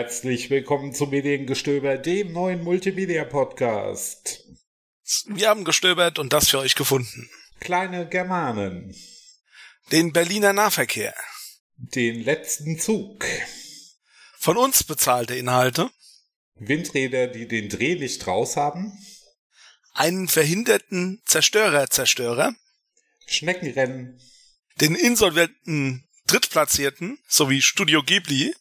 [0.00, 4.44] Herzlich willkommen zu Mediengestöber, dem neuen Multimedia-Podcast.
[5.26, 7.28] Wir haben gestöbert und das für euch gefunden.
[7.58, 8.94] Kleine Germanen.
[9.90, 11.16] Den Berliner Nahverkehr.
[11.74, 13.24] Den letzten Zug.
[14.38, 15.90] Von uns bezahlte Inhalte.
[16.54, 18.96] Windräder, die den Dreh nicht raus haben.
[19.94, 22.54] Einen verhinderten Zerstörer-Zerstörer.
[23.26, 24.20] Schneckenrennen.
[24.80, 28.54] Den insolventen Drittplatzierten sowie Studio Ghibli.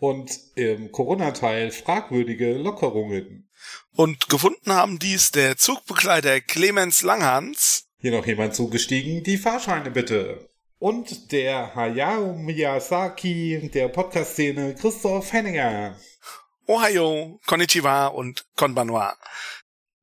[0.00, 3.50] Und im Corona-Teil fragwürdige Lockerungen.
[3.94, 7.84] Und gefunden haben dies der Zugbegleiter Clemens Langhans.
[7.98, 9.22] Hier noch jemand zugestiegen?
[9.22, 10.48] Die Fahrscheine bitte.
[10.78, 15.94] Und der Hayao Miyazaki der Podcast-Szene Christoph Henninger.
[16.66, 19.14] Ohio, Konnichiwa und Konbanwa.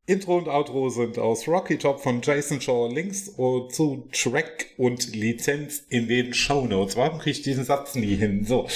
[0.06, 2.88] Intro und Outro sind aus Rocky Top von Jason Shaw.
[2.94, 6.96] Links zu Track und Lizenz in den Show Notes.
[6.96, 8.46] Warum kriege ich diesen Satz nie hin?
[8.46, 8.68] So.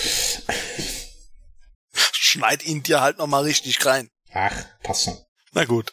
[2.32, 4.10] Schneid ihn dir halt nochmal richtig rein.
[4.32, 5.18] Ach, passt schon.
[5.52, 5.92] Na gut.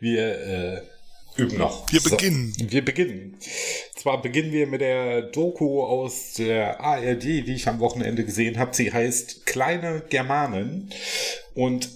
[0.00, 0.82] Wir äh,
[1.40, 1.90] üben noch.
[1.90, 2.54] Wir so, beginnen.
[2.58, 3.38] Wir beginnen.
[3.96, 8.74] Zwar beginnen wir mit der Doku aus der ARD, die ich am Wochenende gesehen habe.
[8.74, 10.92] Sie heißt Kleine Germanen
[11.54, 11.88] und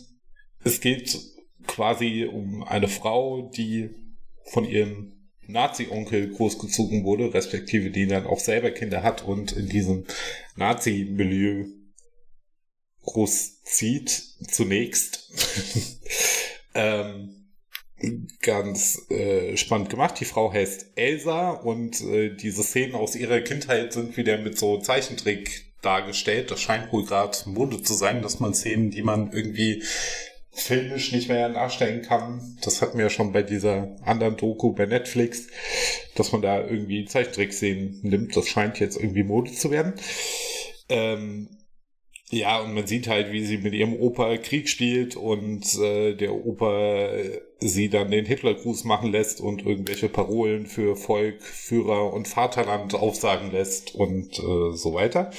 [0.64, 1.20] es geht
[1.66, 3.90] quasi um eine Frau, die
[4.44, 5.12] von ihrem
[5.48, 10.06] Nazi-Onkel großgezogen wurde, respektive die dann auch selber Kinder hat und in diesem
[10.54, 11.66] Nazi-Milieu
[13.06, 14.10] großzieht,
[14.50, 15.32] zunächst.
[16.74, 17.46] ähm,
[18.42, 20.20] ganz äh, spannend gemacht.
[20.20, 24.78] Die Frau heißt Elsa und äh, diese Szenen aus ihrer Kindheit sind wieder mit so
[24.78, 26.50] Zeichentrick dargestellt.
[26.50, 29.82] Das scheint wohl gerade Mode zu sein, dass man Szenen, die man irgendwie
[30.52, 32.58] filmisch nicht mehr nachstellen kann.
[32.62, 35.48] Das hatten wir ja schon bei dieser anderen Doku bei Netflix,
[36.14, 38.36] dass man da irgendwie Zeichentrick-Szenen nimmt.
[38.36, 39.94] Das scheint jetzt irgendwie Mode zu werden.
[40.88, 41.48] Ähm,
[42.30, 46.34] ja, und man sieht halt, wie sie mit ihrem Opa Krieg spielt und äh, der
[46.34, 47.18] Opa
[47.60, 53.52] sie dann den Hitlergruß machen lässt und irgendwelche Parolen für Volk, Führer und Vaterland aufsagen
[53.52, 55.30] lässt und äh, so weiter.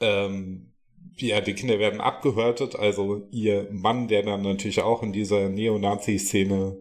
[0.00, 0.72] Ähm,
[1.16, 6.76] ja, die Kinder werden abgehörtet, also ihr Mann, der dann natürlich auch in dieser Neonazi-Szene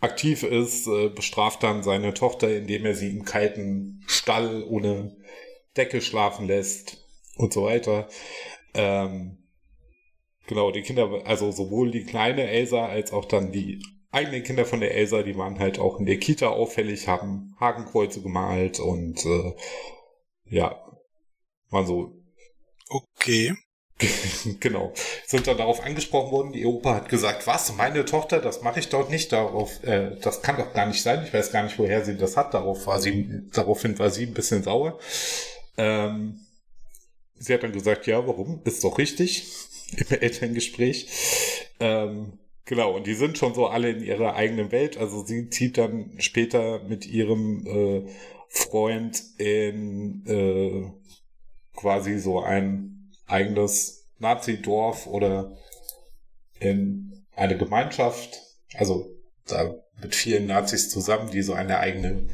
[0.00, 5.14] aktiv ist, äh, bestraft dann seine Tochter, indem er sie im kalten Stall ohne
[5.76, 7.05] Decke schlafen lässt
[7.36, 8.08] und so weiter.
[8.74, 9.38] Ähm,
[10.46, 14.80] genau, die Kinder, also sowohl die kleine Elsa als auch dann die eigenen Kinder von
[14.80, 19.52] der Elsa, die waren halt auch in der Kita auffällig, haben Hakenkreuze gemalt und äh,
[20.48, 20.80] ja,
[21.70, 22.12] waren so.
[22.88, 23.54] Okay.
[24.60, 24.92] genau.
[25.26, 28.88] Sind dann darauf angesprochen worden, die Opa hat gesagt, was, meine Tochter, das mache ich
[28.90, 32.04] dort nicht, darauf, äh, das kann doch gar nicht sein, ich weiß gar nicht, woher
[32.04, 34.98] sie das hat, darauf war sie, daraufhin war sie ein bisschen sauer.
[35.78, 36.45] Ähm,
[37.38, 38.60] Sie hat dann gesagt, ja, warum?
[38.64, 39.46] Ist doch richtig
[39.96, 41.08] im Elterngespräch.
[41.80, 44.96] Ähm, genau, und die sind schon so alle in ihrer eigenen Welt.
[44.96, 48.10] Also sie zieht dann später mit ihrem äh,
[48.48, 50.90] Freund in äh,
[51.74, 55.56] quasi so ein eigenes Nazi-Dorf oder
[56.58, 58.40] in eine Gemeinschaft.
[58.74, 59.10] Also
[59.46, 62.28] da mit vielen Nazis zusammen, die so eine eigene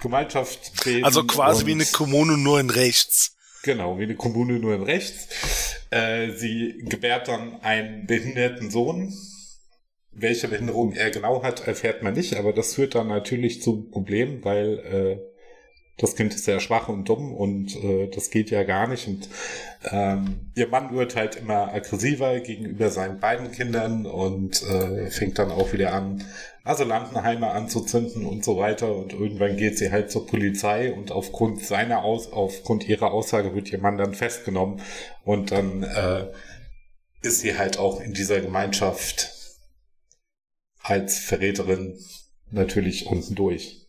[0.00, 1.04] Gemeinschaft bilden.
[1.04, 3.36] Also quasi wie eine Kommune nur in rechts.
[3.62, 5.76] Genau, wie eine Kommune nur in rechts.
[5.90, 9.12] Äh, sie gebärt dann einen behinderten Sohn.
[10.12, 14.44] Welche Behinderung er genau hat, erfährt man nicht, aber das führt dann natürlich zu Problemen,
[14.44, 15.30] weil äh,
[16.00, 19.06] das Kind ist sehr schwach und dumm und äh, das geht ja gar nicht.
[19.06, 19.28] Und
[19.90, 25.50] ähm, ihr Mann wird halt immer aggressiver gegenüber seinen beiden Kindern und äh, fängt dann
[25.50, 26.24] auch wieder an,
[26.64, 28.94] Asylantenheime anzuzünden und so weiter.
[28.94, 33.72] Und irgendwann geht sie halt zur Polizei und aufgrund seiner Aus aufgrund ihrer Aussage wird
[33.72, 34.82] ihr Mann dann festgenommen
[35.24, 36.26] und dann äh,
[37.22, 39.30] ist sie halt auch in dieser Gemeinschaft
[40.82, 41.98] als Verräterin
[42.50, 43.86] natürlich unten durch.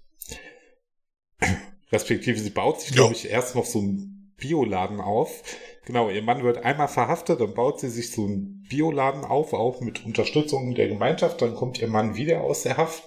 [1.92, 5.44] Respektive sie baut sich, glaube ich, erst noch so einen Bioladen auf.
[5.86, 9.82] Genau, ihr Mann wird einmal verhaftet, dann baut sie sich so einen Bioladen auf, auch
[9.82, 11.42] mit Unterstützung der Gemeinschaft.
[11.42, 13.04] Dann kommt ihr Mann wieder aus der Haft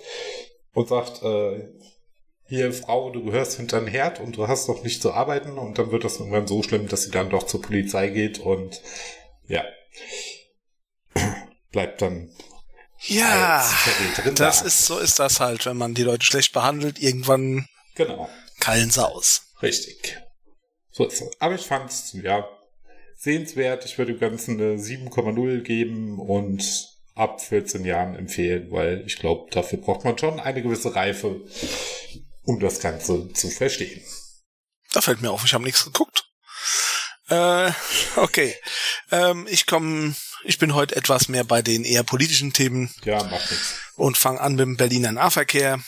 [0.73, 1.69] und sagt, äh,
[2.47, 5.57] hier Frau, du gehörst hinter den Herd und du hast doch nicht zu arbeiten.
[5.57, 8.83] Und dann wird das irgendwann so schlimm, dass sie dann doch zur Polizei geht und
[9.47, 9.65] ja,
[11.71, 12.31] bleibt dann
[13.07, 13.71] ja,
[14.35, 14.67] das da.
[14.67, 18.31] ist so ist das halt, wenn man die Leute schlecht behandelt, irgendwann genau.
[18.61, 19.43] keilen sie aus.
[19.61, 20.19] Richtig.
[20.91, 21.41] So ist es.
[21.41, 22.49] Aber ich fand es, ja,
[23.17, 23.85] sehenswert.
[23.85, 29.51] Ich würde dem Ganzen eine 7,0 geben und ab 14 Jahren empfehlen, weil ich glaube,
[29.51, 31.41] dafür braucht man schon eine gewisse Reife,
[32.45, 34.03] um das Ganze zu verstehen.
[34.93, 36.25] Da fällt mir auf, ich habe nichts geguckt.
[37.29, 37.71] Äh,
[38.17, 38.55] okay.
[39.11, 40.15] Ähm, ich komme,
[40.45, 42.93] ich bin heute etwas mehr bei den eher politischen Themen.
[43.05, 43.75] Ja, macht nichts.
[43.97, 45.81] Und fange an mit dem Berliner Nahverkehr.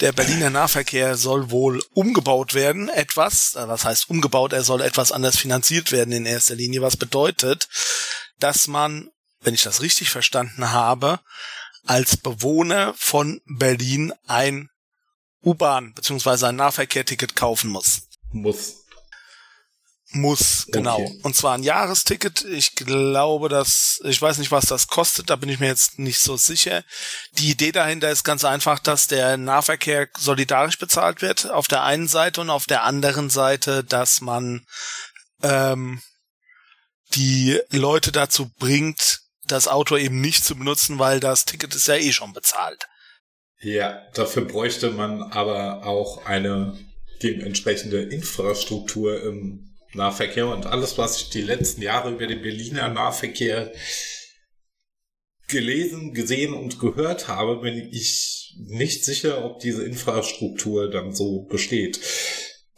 [0.00, 3.54] Der Berliner Nahverkehr soll wohl umgebaut werden, etwas.
[3.54, 4.52] Äh, was heißt umgebaut?
[4.52, 7.68] Er soll etwas anders finanziert werden in erster Linie, was bedeutet,
[8.38, 9.10] dass man,
[9.40, 11.20] wenn ich das richtig verstanden habe,
[11.84, 14.70] als Bewohner von Berlin ein
[15.44, 16.46] U-Bahn bzw.
[16.46, 18.02] ein Nahverkehrticket kaufen muss.
[18.32, 18.85] Muss.
[20.16, 21.00] Muss, genau.
[21.00, 21.20] Okay.
[21.22, 22.44] Und zwar ein Jahresticket.
[22.44, 26.18] Ich glaube, dass, ich weiß nicht, was das kostet, da bin ich mir jetzt nicht
[26.18, 26.84] so sicher.
[27.32, 32.08] Die Idee dahinter ist ganz einfach, dass der Nahverkehr solidarisch bezahlt wird, auf der einen
[32.08, 34.64] Seite und auf der anderen Seite, dass man
[35.42, 36.00] ähm,
[37.14, 41.96] die Leute dazu bringt, das Auto eben nicht zu benutzen, weil das Ticket ist ja
[41.96, 42.86] eh schon bezahlt.
[43.60, 46.78] Ja, dafür bräuchte man aber auch eine
[47.22, 53.72] dementsprechende Infrastruktur im Nahverkehr und alles, was ich die letzten Jahre über den Berliner Nahverkehr
[55.48, 62.00] gelesen, gesehen und gehört habe, bin ich nicht sicher, ob diese Infrastruktur dann so besteht.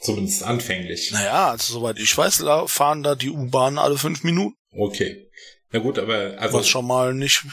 [0.01, 1.11] Zumindest anfänglich.
[1.13, 4.57] Naja, also soweit ich weiß, fahren da die U-Bahnen alle fünf Minuten.
[4.73, 5.29] Okay.
[5.73, 6.59] Na gut, aber also.
[6.59, 7.45] Was schon mal nicht.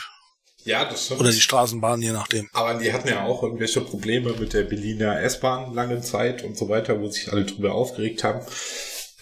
[0.63, 1.21] Ja, das stimmt.
[1.21, 2.49] Oder die Straßenbahn, je nachdem.
[2.53, 6.69] Aber die hatten ja auch irgendwelche Probleme mit der Berliner S-Bahn lange Zeit und so
[6.69, 8.45] weiter, wo sich alle drüber aufgeregt haben.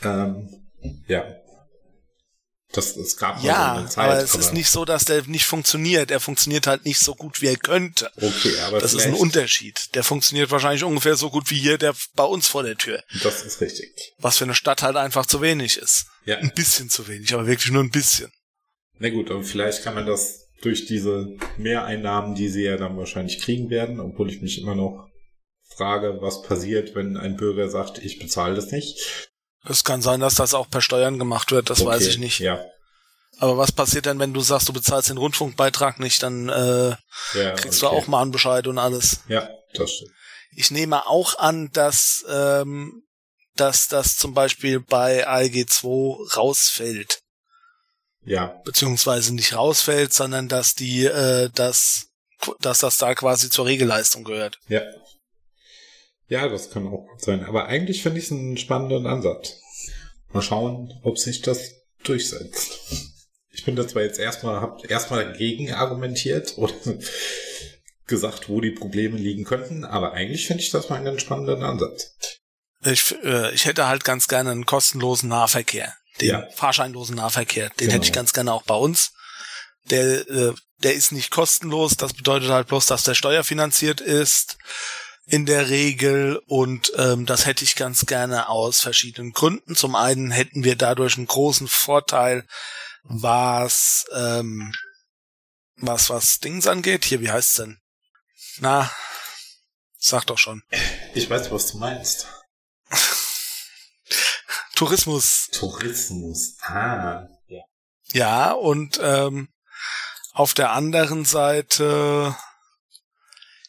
[0.03, 0.49] Ähm,
[1.07, 1.25] ja.
[2.73, 5.45] Das, es gab ja, eine Zeit, aber es aber ist nicht so, dass der nicht
[5.45, 6.09] funktioniert.
[6.09, 8.09] Er funktioniert halt nicht so gut, wie er könnte.
[8.17, 9.93] Okay, aber das ist ein Unterschied.
[9.93, 13.03] Der funktioniert wahrscheinlich ungefähr so gut wie hier der bei uns vor der Tür.
[13.21, 13.93] Das ist richtig.
[14.17, 16.07] Was für eine Stadt halt einfach zu wenig ist.
[16.25, 16.37] Ja.
[16.37, 18.31] Ein bisschen zu wenig, aber wirklich nur ein bisschen.
[18.97, 21.27] Na gut, und vielleicht kann man das durch diese
[21.57, 25.09] Mehreinnahmen, die sie ja dann wahrscheinlich kriegen werden, obwohl ich mich immer noch
[25.75, 29.29] frage, was passiert, wenn ein Bürger sagt, ich bezahle das nicht.
[29.67, 32.39] Es kann sein, dass das auch per Steuern gemacht wird, das okay, weiß ich nicht.
[32.39, 32.63] Ja.
[33.39, 36.89] Aber was passiert denn, wenn du sagst, du bezahlst den Rundfunkbeitrag nicht, dann äh,
[37.33, 37.95] ja, kriegst okay.
[37.95, 39.21] du auch Mahnbescheid und alles.
[39.27, 40.11] Ja, das stimmt.
[40.55, 43.03] Ich nehme auch an, dass, ähm,
[43.55, 47.21] dass das zum Beispiel bei ALG 2 rausfällt.
[48.25, 48.61] Ja.
[48.63, 52.07] Beziehungsweise nicht rausfällt, sondern dass die, äh, dass,
[52.59, 54.59] dass das da quasi zur Regelleistung gehört.
[54.67, 54.81] Ja.
[56.27, 57.43] Ja, das kann auch gut sein.
[57.43, 59.59] Aber eigentlich finde ich es einen spannenden Ansatz.
[60.31, 62.79] Mal schauen, ob sich das durchsetzt.
[63.51, 66.73] Ich bin da zwar jetzt erstmal, hab erstmal dagegen argumentiert oder
[68.07, 72.15] gesagt, wo die Probleme liegen könnten, aber eigentlich finde ich das mal einen spannenden Ansatz.
[72.85, 75.95] Ich, äh, ich hätte halt ganz gerne einen kostenlosen Nahverkehr.
[76.19, 76.47] Den ja.
[76.53, 77.69] fahrscheinlosen Nahverkehr.
[77.69, 77.93] Den genau.
[77.93, 79.13] hätte ich ganz gerne auch bei uns.
[79.85, 81.95] Der, äh, der ist nicht kostenlos.
[81.95, 84.57] Das bedeutet halt bloß, dass der steuerfinanziert ist
[85.25, 89.75] in der Regel und ähm, das hätte ich ganz gerne aus verschiedenen Gründen.
[89.75, 92.45] Zum einen hätten wir dadurch einen großen Vorteil,
[93.03, 94.73] was ähm,
[95.77, 97.05] was was Dings angeht.
[97.05, 97.79] Hier, wie heißt's denn?
[98.59, 98.91] Na,
[99.97, 100.63] sag doch schon.
[101.13, 102.27] Ich weiß, was du meinst.
[104.75, 105.47] Tourismus.
[105.51, 106.57] Tourismus.
[106.61, 107.63] Ah, ja.
[108.11, 109.49] Ja, und ähm,
[110.33, 112.35] auf der anderen Seite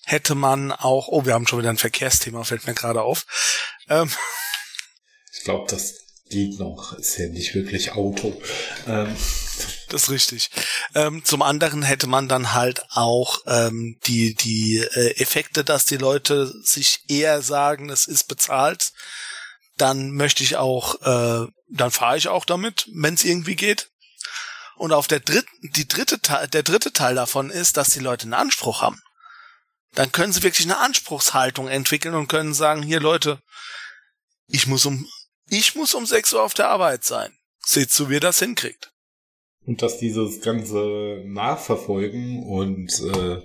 [0.05, 3.27] hätte man auch, oh, wir haben schon wieder ein Verkehrsthema, fällt mir gerade auf.
[3.89, 4.11] Ähm,
[5.33, 5.95] ich glaube, das
[6.29, 8.41] liegt noch, ist ja nicht wirklich Auto.
[8.87, 9.17] Ähm.
[9.89, 10.51] Das ist richtig.
[10.95, 15.99] Ähm, zum anderen hätte man dann halt auch ähm, die, die äh, Effekte, dass die
[15.99, 18.93] Leute sich eher sagen, es ist bezahlt.
[19.77, 23.91] Dann möchte ich auch, äh, dann fahre ich auch damit, wenn es irgendwie geht.
[24.77, 28.25] Und auf der dritten, die dritte Teil, der dritte Teil davon ist, dass die Leute
[28.25, 29.01] einen Anspruch haben
[29.95, 33.41] dann können sie wirklich eine Anspruchshaltung entwickeln und können sagen, hier Leute,
[34.49, 35.09] ich muss um,
[35.49, 37.33] ich muss um 6 Uhr auf der Arbeit sein.
[37.65, 38.93] Seht zu, wie ihr das hinkriegt.
[39.67, 43.43] Und dass dieses ganze Nachverfolgen und äh,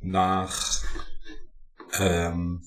[0.00, 0.82] nach
[1.98, 2.62] ähm,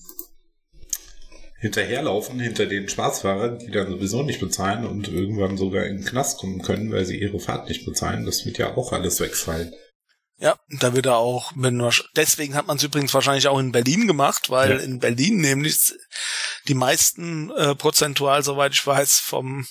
[1.60, 6.38] hinterherlaufen hinter den Schwarzfahrern, die dann sowieso nicht bezahlen und irgendwann sogar in den Knast
[6.38, 9.72] kommen können, weil sie ihre Fahrt nicht bezahlen, das wird ja auch alles wegfallen.
[10.40, 11.82] Ja, da wird er auch, wenn
[12.14, 14.76] deswegen hat man es übrigens wahrscheinlich auch in Berlin gemacht, weil ja.
[14.78, 15.94] in Berlin nämlich
[16.68, 19.66] die meisten äh, prozentual, soweit ich weiß, vom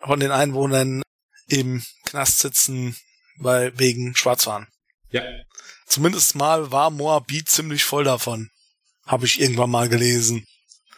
[0.00, 1.02] von den Einwohnern
[1.48, 2.96] im Knast sitzen,
[3.38, 4.68] weil wegen Schwarzfahren.
[5.10, 5.22] Ja.
[5.86, 8.50] Zumindest mal war Moabit ziemlich voll davon.
[9.04, 10.46] Habe ich irgendwann mal gelesen.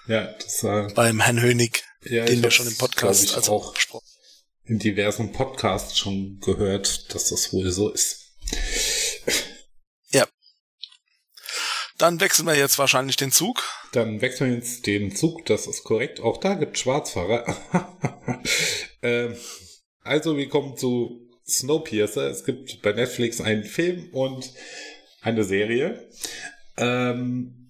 [0.07, 3.75] Ja, das äh, beim Herrn Hönig, ja, den wir schon im Podcast also auch
[4.67, 8.33] in diversen Podcasts schon gehört, dass das wohl so ist.
[11.99, 13.63] Dann wechseln wir jetzt wahrscheinlich den Zug.
[13.93, 16.21] Dann wechseln wir jetzt den Zug, das ist korrekt.
[16.21, 17.57] Auch da gibt Schwarzfahrer.
[19.05, 19.35] Ähm,
[20.01, 22.31] also, wir kommen zu Snowpiercer.
[22.31, 24.51] Es gibt bei Netflix einen Film und
[25.21, 26.09] eine Serie.
[26.79, 27.65] Ähm,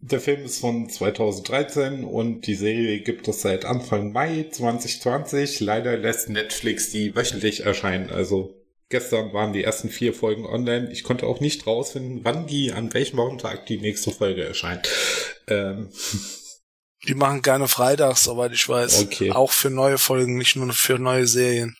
[0.00, 5.60] der Film ist von 2013 und die Serie gibt es seit Anfang Mai 2020.
[5.60, 8.10] Leider lässt Netflix die wöchentlich erscheinen.
[8.10, 8.61] Also
[8.92, 10.92] gestern waren die ersten vier Folgen online.
[10.92, 14.88] Ich konnte auch nicht rausfinden, wann die, an welchem Wochentag die nächste Folge erscheint.
[15.48, 15.88] Ähm.
[17.08, 19.02] Die machen gerne freitags, soweit ich weiß.
[19.02, 19.32] Okay.
[19.32, 21.76] Auch für neue Folgen, nicht nur für neue Serien.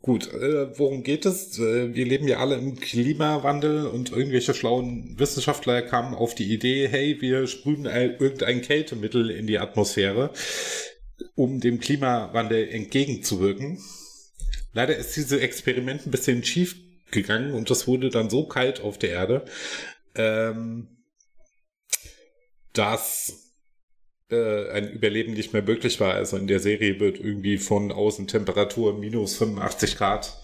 [0.00, 1.58] Gut, äh, worum geht es?
[1.58, 6.88] Äh, wir leben ja alle im Klimawandel und irgendwelche schlauen Wissenschaftler kamen auf die Idee,
[6.88, 10.32] hey, wir sprühen irgendein Kältemittel in die Atmosphäre,
[11.34, 13.82] um dem Klimawandel entgegenzuwirken.
[14.72, 16.76] Leider ist dieses Experiment ein bisschen schief
[17.10, 19.44] gegangen und es wurde dann so kalt auf der Erde,
[20.14, 20.88] ähm,
[22.72, 23.54] dass
[24.30, 26.14] äh, ein Überleben nicht mehr möglich war.
[26.14, 30.38] Also in der Serie wird irgendwie von Außentemperatur minus 85 Grad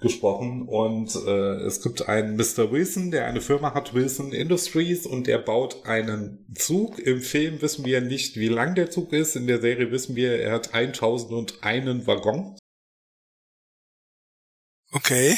[0.00, 2.70] gesprochen und äh, es gibt einen Mr.
[2.70, 7.00] Wilson, der eine Firma hat, Wilson Industries und der baut einen Zug.
[7.00, 9.34] Im Film wissen wir nicht, wie lang der Zug ist.
[9.34, 12.57] In der Serie wissen wir, er hat 1001 Waggon.
[14.92, 15.36] Okay.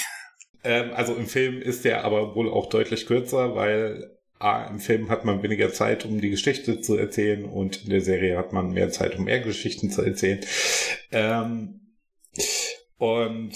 [0.62, 5.10] Ähm, also im Film ist der aber wohl auch deutlich kürzer, weil A, im Film
[5.10, 8.72] hat man weniger Zeit, um die Geschichte zu erzählen und in der Serie hat man
[8.72, 10.40] mehr Zeit, um mehr Geschichten zu erzählen.
[11.12, 11.80] Ähm,
[12.96, 13.52] und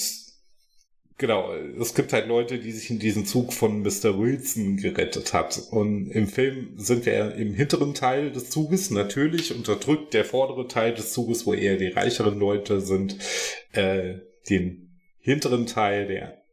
[1.16, 4.18] genau, es gibt halt Leute, die sich in diesen Zug von Mr.
[4.18, 5.58] Wilson gerettet hat.
[5.70, 8.90] Und im Film sind wir im hinteren Teil des Zuges.
[8.90, 13.16] Natürlich unterdrückt der vordere Teil des Zuges, wo eher die reicheren Leute sind,
[13.72, 14.16] äh,
[14.50, 14.83] den
[15.24, 16.44] hinteren Teil der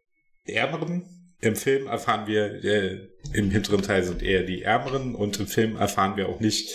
[0.46, 5.48] ärmeren im Film erfahren wir, äh, im hinteren Teil sind eher die Ärmeren und im
[5.48, 6.72] Film erfahren wir auch nicht,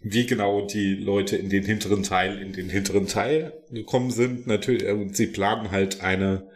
[0.00, 4.48] wie genau die Leute in den hinteren Teil, in den hinteren Teil gekommen sind.
[4.48, 6.50] Natürlich, äh, und sie planen halt eine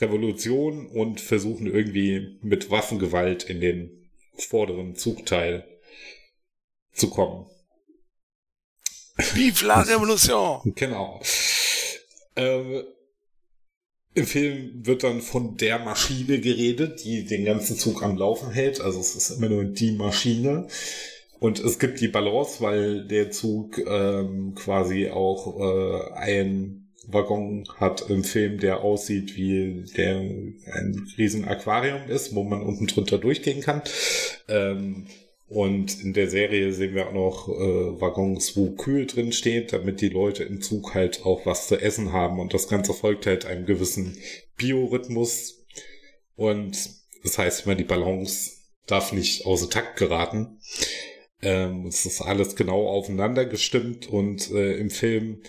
[0.00, 5.64] Revolution und versuchen irgendwie mit Waffengewalt in den vorderen Zugteil
[6.92, 7.46] zu kommen.
[9.34, 10.72] Vive la Revolution!
[10.74, 11.22] genau.
[12.34, 12.82] Äh,
[14.14, 18.80] im Film wird dann von der Maschine geredet, die den ganzen Zug am Laufen hält.
[18.80, 20.68] Also es ist immer nur die Maschine.
[21.40, 28.08] Und es gibt die Balance, weil der Zug ähm, quasi auch äh, ein Waggon hat
[28.08, 33.60] im Film, der aussieht wie der ein riesen Aquarium ist, wo man unten drunter durchgehen
[33.60, 33.82] kann.
[34.48, 35.06] Ähm,
[35.46, 40.00] und in der Serie sehen wir auch noch äh, Waggons, wo kühl drin steht, damit
[40.00, 42.40] die Leute im Zug halt auch was zu essen haben.
[42.40, 44.16] Und das Ganze folgt halt einem gewissen
[44.56, 45.66] Biorhythmus.
[46.34, 46.90] Und
[47.22, 48.52] das heißt immer, die Balance
[48.86, 50.60] darf nicht außer Takt geraten.
[51.42, 55.42] Ähm, es ist alles genau aufeinander gestimmt und äh, im Film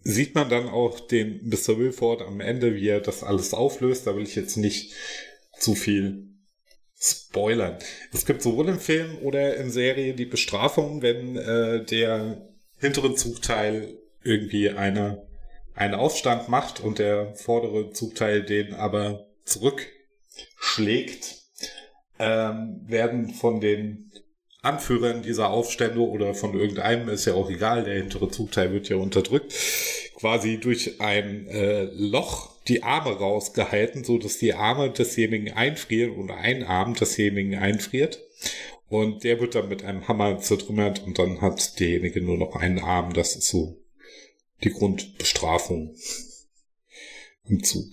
[0.00, 1.78] sieht man dann auch den Mr.
[1.78, 4.06] Wilford am Ende, wie er das alles auflöst.
[4.06, 4.92] Da will ich jetzt nicht
[5.58, 6.25] zu viel
[6.98, 7.78] spoilern.
[8.12, 12.48] Es gibt sowohl im Film oder in Serie die Bestrafung, wenn äh, der
[12.78, 15.26] hintere Zugteil irgendwie eine,
[15.74, 21.36] einen Aufstand macht und der vordere Zugteil den aber zurückschlägt,
[22.18, 24.10] ähm, werden von den
[24.62, 28.96] Anführern dieser Aufstände oder von irgendeinem, ist ja auch egal, der hintere Zugteil wird ja
[28.96, 29.54] unterdrückt,
[30.16, 36.36] quasi durch ein äh, Loch die Arme rausgehalten, so dass die Arme desjenigen einfrieren oder
[36.36, 38.22] ein Arm desjenigen einfriert.
[38.88, 42.78] Und der wird dann mit einem Hammer zertrümmert und dann hat derjenige nur noch einen
[42.78, 43.12] Arm.
[43.12, 43.82] Das ist so
[44.62, 45.96] die Grundbestrafung
[47.48, 47.88] im Zug.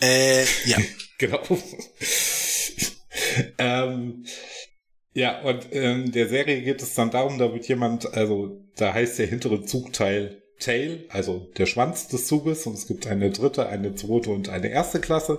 [0.00, 0.78] Äh, ja.
[1.18, 1.40] genau.
[3.58, 4.24] ähm,
[5.14, 9.18] ja, und in der Serie geht es dann darum, da wird jemand, also da heißt
[9.18, 13.94] der hintere Zugteil Tail, also der Schwanz des Zuges, und es gibt eine dritte, eine
[13.94, 15.38] zweite und eine erste Klasse.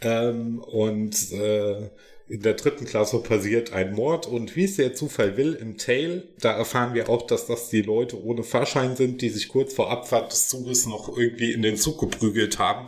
[0.00, 1.90] Ähm, und äh,
[2.28, 6.24] in der dritten Klasse passiert ein Mord und wie es der Zufall will, im Tail,
[6.40, 9.90] da erfahren wir auch, dass das die Leute ohne Fahrschein sind, die sich kurz vor
[9.90, 12.86] Abfahrt des Zuges noch irgendwie in den Zug geprügelt haben.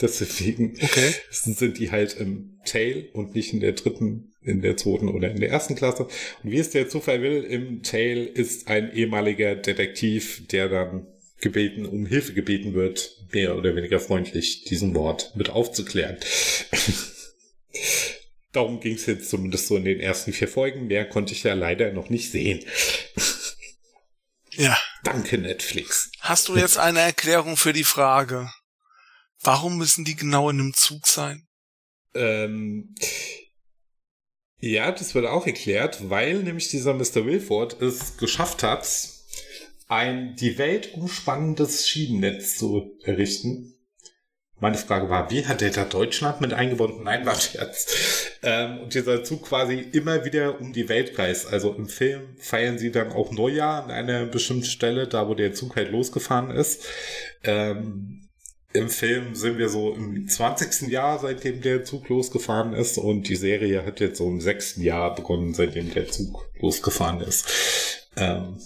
[0.00, 1.12] Deswegen okay.
[1.30, 5.40] sind die halt im Tail und nicht in der dritten, in der zweiten oder in
[5.40, 6.06] der ersten Klasse.
[6.42, 11.06] Und wie es der Zufall will, im Tail ist ein ehemaliger Detektiv, der dann
[11.40, 16.18] gebeten, um Hilfe gebeten wird, mehr oder weniger freundlich diesen Wort mit aufzuklären.
[18.52, 20.86] Darum ging es jetzt zumindest so in den ersten vier Folgen.
[20.86, 22.64] Mehr konnte ich ja leider noch nicht sehen.
[24.52, 24.78] Ja.
[25.04, 26.10] Danke, Netflix.
[26.20, 28.50] Hast du jetzt eine Erklärung für die Frage?
[29.42, 31.46] Warum müssen die genau in einem Zug sein?
[32.14, 32.94] Ähm,
[34.60, 37.24] ja, das wird auch erklärt, weil nämlich dieser Mr.
[37.24, 38.88] Wilford es geschafft hat,
[39.86, 43.74] ein die Welt umspannendes Schienennetz zu errichten.
[44.60, 47.04] Meine Frage war, wie hat der da Deutschland mit eingebunden?
[47.04, 47.86] Nein, war Scherz.
[48.42, 51.52] Ähm, und dieser Zug quasi immer wieder um die Welt reist.
[51.52, 55.52] Also im Film feiern sie dann auch Neujahr an einer bestimmten Stelle, da wo der
[55.52, 56.84] Zug halt losgefahren ist.
[57.44, 58.27] Ähm,
[58.74, 60.88] Im Film sind wir so im 20.
[60.90, 62.98] Jahr, seitdem der Zug losgefahren ist.
[62.98, 64.76] Und die Serie hat jetzt so im 6.
[64.76, 68.08] Jahr begonnen, seitdem der Zug losgefahren ist.
[68.16, 68.58] Ähm,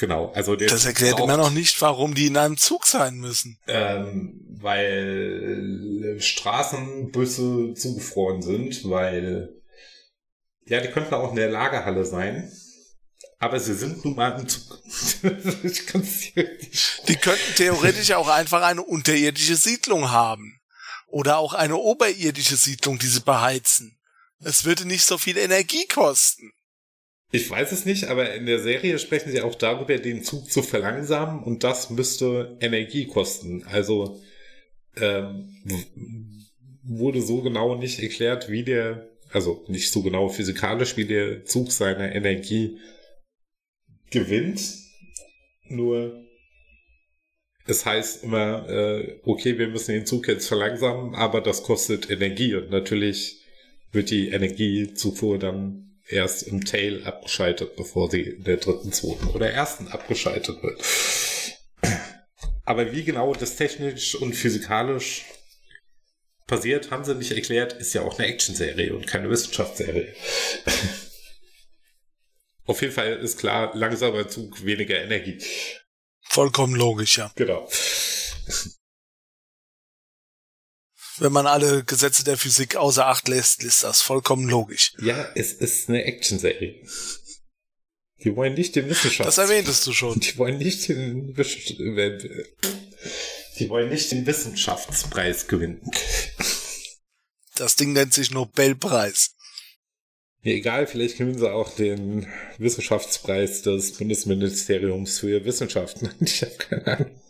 [0.00, 3.16] Genau, also der Das erklärt braucht, immer noch nicht, warum die in einem Zug sein
[3.18, 3.58] müssen.
[3.68, 9.50] Ähm, weil Straßenbusse zugefroren sind, weil
[10.64, 12.50] ja, die könnten auch in der Lagerhalle sein.
[13.38, 14.78] Aber sie sind nun mal im Zug.
[17.08, 20.60] die könnten theoretisch auch einfach eine unterirdische Siedlung haben.
[21.06, 23.98] Oder auch eine oberirdische Siedlung, die sie beheizen.
[24.42, 26.52] Es würde nicht so viel Energie kosten.
[27.32, 30.62] Ich weiß es nicht, aber in der Serie sprechen sie auch darüber, den Zug zu
[30.62, 33.64] verlangsamen und das müsste Energie kosten.
[33.64, 34.20] Also
[34.96, 35.48] ähm,
[36.82, 41.70] wurde so genau nicht erklärt, wie der, also nicht so genau physikalisch, wie der Zug
[41.70, 42.78] seine Energie
[44.10, 44.60] gewinnt.
[45.68, 46.24] Nur
[47.66, 52.54] es heißt immer, äh, okay, wir müssen den Zug jetzt verlangsamen, aber das kostet Energie
[52.54, 53.40] und natürlich
[53.92, 59.50] wird die Energiezufuhr dann erst im Tail abgeschaltet, bevor sie in der dritten, zweiten oder
[59.50, 60.82] ersten abgeschaltet wird.
[62.64, 65.24] Aber wie genau das technisch und physikalisch
[66.46, 70.14] passiert, haben sie nicht erklärt, ist ja auch eine Actionserie und keine Wissenschaftsserie.
[72.66, 75.42] Auf jeden Fall ist klar, langsamer Zug, weniger Energie.
[76.22, 77.32] Vollkommen logisch, ja.
[77.34, 77.68] Genau
[81.20, 84.94] wenn man alle Gesetze der Physik außer Acht lässt, ist das vollkommen logisch.
[85.00, 86.82] Ja, es ist eine Actionserie.
[88.24, 89.36] Die wollen nicht den Wissenschafts...
[89.36, 90.18] Das erwähntest du schon.
[90.20, 91.34] Die wollen nicht den,
[93.58, 95.80] die wollen nicht den Wissenschaftspreis gewinnen.
[97.54, 99.34] Das Ding nennt sich Nobelpreis.
[100.42, 102.26] Ja, egal, vielleicht gewinnen sie auch den
[102.56, 106.10] Wissenschaftspreis des Bundesministeriums für Wissenschaften.
[106.20, 107.20] Ich habe keine Ahnung.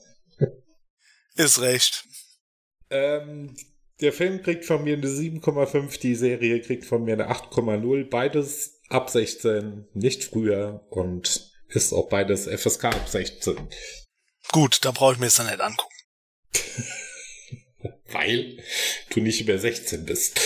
[1.35, 2.05] Ist recht.
[2.91, 3.57] Ähm,
[4.01, 8.09] der Film kriegt von mir eine 7,5, die Serie kriegt von mir eine 8,0.
[8.09, 13.57] Beides ab 16, nicht früher und ist auch beides FSK ab 16.
[14.53, 15.95] Gut, da brauche ich mir es dann nicht angucken.
[18.07, 18.63] Weil
[19.11, 20.41] du nicht über 16 bist.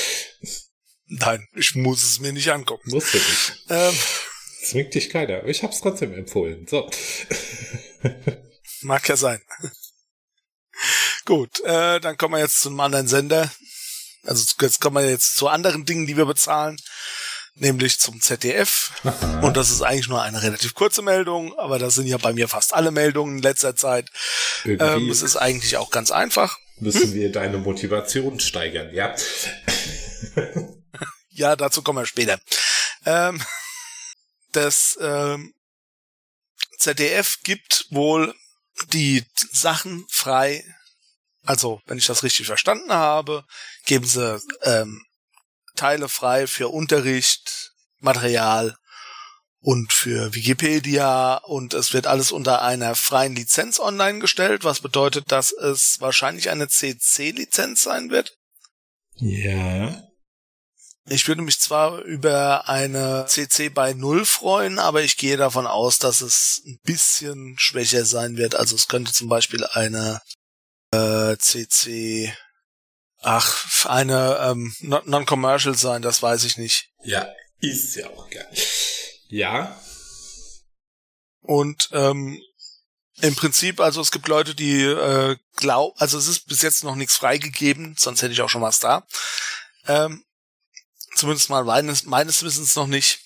[1.06, 2.90] Nein, ich muss es mir nicht angucken.
[2.90, 3.64] Musst du nicht.
[3.68, 3.94] Ähm,
[4.64, 5.44] Zwingt dich keiner.
[5.44, 6.66] Ich hab's trotzdem empfohlen.
[6.66, 6.90] So.
[8.82, 9.42] Mag ja sein.
[11.24, 13.50] Gut, äh, dann kommen wir jetzt zu einem anderen Sender.
[14.24, 16.78] Also jetzt kommen wir jetzt zu anderen Dingen, die wir bezahlen,
[17.54, 18.92] nämlich zum ZDF.
[19.04, 19.40] Aha.
[19.40, 22.48] Und das ist eigentlich nur eine relativ kurze Meldung, aber das sind ja bei mir
[22.48, 24.10] fast alle Meldungen in letzter Zeit.
[24.64, 26.58] Ähm, es ist eigentlich auch ganz einfach.
[26.80, 27.14] Müssen hm?
[27.14, 29.14] wir deine Motivation steigern, ja?
[31.34, 32.40] ja, dazu kommen wir später.
[33.04, 33.42] Ähm,
[34.52, 35.54] das ähm,
[36.78, 38.34] ZDF gibt wohl
[38.92, 40.64] die Sachen frei
[41.46, 43.44] also, wenn ich das richtig verstanden habe,
[43.84, 45.04] geben sie ähm,
[45.76, 48.76] Teile frei für Unterricht, Material
[49.60, 55.32] und für Wikipedia und es wird alles unter einer freien Lizenz online gestellt, was bedeutet,
[55.32, 58.36] dass es wahrscheinlich eine CC-Lizenz sein wird.
[59.16, 60.02] Ja.
[61.06, 65.98] Ich würde mich zwar über eine CC bei Null freuen, aber ich gehe davon aus,
[65.98, 68.54] dass es ein bisschen schwächer sein wird.
[68.54, 70.22] Also es könnte zum Beispiel eine
[70.92, 72.34] äh, CC,
[73.20, 76.88] ach, eine ähm, Non-Commercial sein, das weiß ich nicht.
[77.02, 77.28] Ja,
[77.60, 78.48] ist ja auch geil.
[79.28, 79.78] Ja.
[81.42, 82.40] Und ähm,
[83.20, 86.96] im Prinzip, also es gibt Leute, die äh, glauben, also es ist bis jetzt noch
[86.96, 89.06] nichts freigegeben, sonst hätte ich auch schon was da.
[89.86, 90.24] Ähm,
[91.14, 93.20] zumindest mal meines, meines Wissens noch nicht.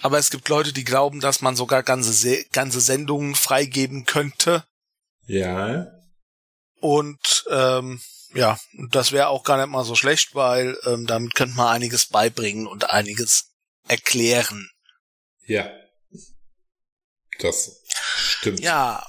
[0.00, 4.64] Aber es gibt Leute, die glauben, dass man sogar ganze, ganze Sendungen freigeben könnte.
[5.26, 5.86] Ja.
[6.80, 8.00] Und ähm,
[8.34, 8.58] ja,
[8.90, 12.66] das wäre auch gar nicht mal so schlecht, weil ähm, damit könnte man einiges beibringen
[12.66, 13.52] und einiges
[13.88, 14.70] erklären.
[15.46, 15.70] Ja.
[17.38, 17.82] Das
[18.16, 18.60] stimmt.
[18.60, 19.06] Ja.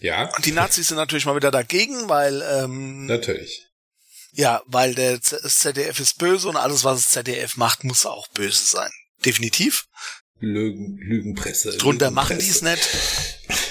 [0.00, 0.34] Ja.
[0.34, 3.67] Und die Nazis sind natürlich mal wieder dagegen, weil ähm, natürlich.
[4.32, 8.64] Ja, weil der ZDF ist böse und alles, was das ZDF macht, muss auch böse
[8.64, 8.90] sein.
[9.24, 9.86] Definitiv.
[10.38, 11.76] Lügen, Lügenpresse.
[11.76, 12.14] Drunter Lügenpresse.
[12.14, 12.88] machen die es nicht.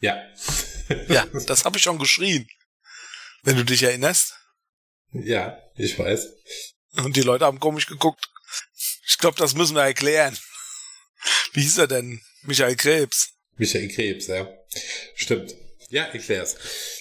[0.00, 0.16] Ja.
[1.08, 2.48] Ja, das habe ich schon geschrien.
[3.42, 4.34] Wenn du dich erinnerst.
[5.12, 6.26] Ja, ich weiß.
[7.04, 8.28] Und die Leute haben komisch geguckt.
[9.06, 10.36] Ich glaube, das müssen wir erklären.
[11.52, 12.20] Wie hieß er denn?
[12.42, 13.34] Michael Krebs.
[13.56, 14.48] Michael Krebs, ja.
[15.14, 15.54] Stimmt.
[15.90, 16.56] Ja, erklär's.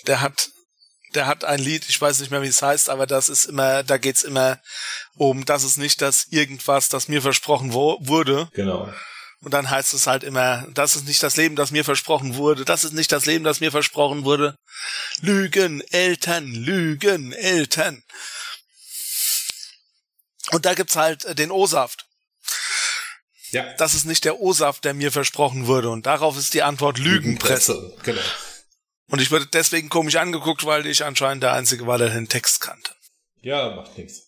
[0.05, 0.49] Der hat,
[1.15, 3.83] der hat ein Lied, ich weiß nicht mehr, wie es heißt, aber das ist immer,
[3.83, 4.59] da geht's immer
[5.15, 8.49] um, das ist nicht das irgendwas, das mir versprochen wo, wurde.
[8.53, 8.91] Genau.
[9.41, 12.65] Und dann heißt es halt immer, das ist nicht das Leben, das mir versprochen wurde,
[12.65, 14.55] das ist nicht das Leben, das mir versprochen wurde.
[15.21, 18.03] Lügen, Eltern, Lügen, Eltern.
[20.51, 22.05] Und da gibt's halt äh, den O-Saft.
[23.51, 23.73] Ja.
[23.77, 25.89] Das ist nicht der O-Saft, der mir versprochen wurde.
[25.89, 27.73] Und darauf ist die Antwort Lügenpresse.
[27.73, 28.21] Lügenpresse, Genau.
[29.09, 32.61] Und ich wurde deswegen komisch angeguckt, weil ich anscheinend der Einzige war, der den Text
[32.61, 32.91] kannte.
[33.41, 34.27] Ja, macht nichts.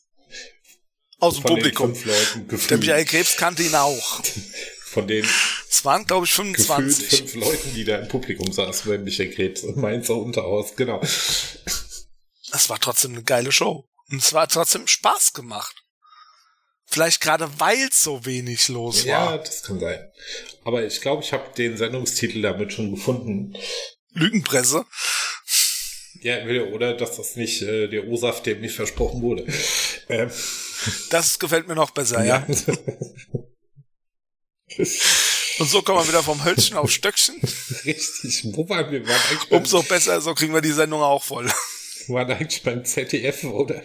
[1.20, 1.94] Aus dem Publikum.
[1.94, 2.78] Der.
[2.78, 4.22] Michael Krebs kannte ihn auch.
[4.86, 5.26] Von den
[5.70, 7.20] Es waren, glaube ich, gefühlt 25.
[7.20, 10.76] fünf Leuten, die da im Publikum saßen bei Michael Krebs und Mainzer Unterhaus.
[10.76, 11.00] Genau.
[11.02, 13.88] Es war trotzdem eine geile Show.
[14.10, 15.76] Und es war trotzdem Spaß gemacht.
[16.86, 19.38] Vielleicht gerade weil es so wenig los Ja, war.
[19.38, 20.12] das kann sein.
[20.66, 23.56] Aber ich glaube, ich habe den Sendungstitel damit schon gefunden.
[24.14, 24.86] Lügenpresse.
[26.22, 29.46] Ja, oder dass das nicht äh, der O-Saft, der mir versprochen wurde.
[30.10, 30.30] Ähm,
[31.10, 32.46] Das gefällt mir noch besser, ja.
[35.60, 37.40] Und so kommen wir wieder vom Hölzchen auf Stöckchen.
[37.86, 38.44] Richtig.
[38.56, 39.08] Wo waren wir?
[39.08, 41.52] Waren eigentlich, beim, Umso besser, so kriegen wir die Sendung auch voll.
[42.08, 43.82] waren eigentlich beim ZDF oder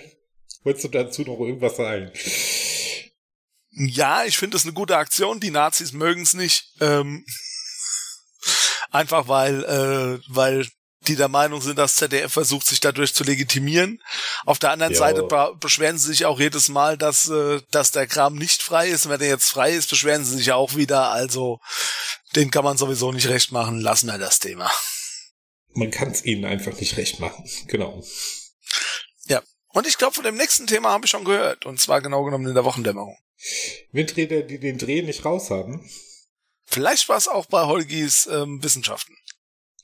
[0.62, 2.10] wolltest du dazu noch irgendwas sagen?
[3.72, 5.38] Ja, ich finde es eine gute Aktion.
[5.40, 6.72] Die Nazis mögen es nicht.
[6.80, 7.26] Ähm,
[8.90, 10.66] einfach weil, äh, weil
[11.08, 14.02] die der Meinung sind, dass ZDF versucht, sich dadurch zu legitimieren.
[14.44, 14.98] Auf der anderen Ja.
[14.98, 18.88] Seite be beschweren sie sich auch jedes Mal, dass, äh, dass der Kram nicht frei
[18.88, 19.06] ist.
[19.06, 21.10] Und wenn er jetzt frei ist, beschweren sie sich auch wieder.
[21.10, 21.60] Also,
[22.34, 23.80] den kann man sowieso nicht recht machen.
[23.80, 24.70] Lassen wir das Thema.
[25.74, 27.44] Man kann es ihnen einfach nicht recht machen.
[27.68, 28.02] Genau.
[29.26, 29.42] Ja.
[29.68, 31.66] Und ich glaube, von dem nächsten Thema habe ich schon gehört.
[31.66, 33.16] Und zwar genau genommen in der Wochendämmerung.
[33.92, 35.88] Windräder, die den Dreh nicht raus haben.
[36.66, 39.16] Vielleicht war es auch bei Holgis ähm, Wissenschaften.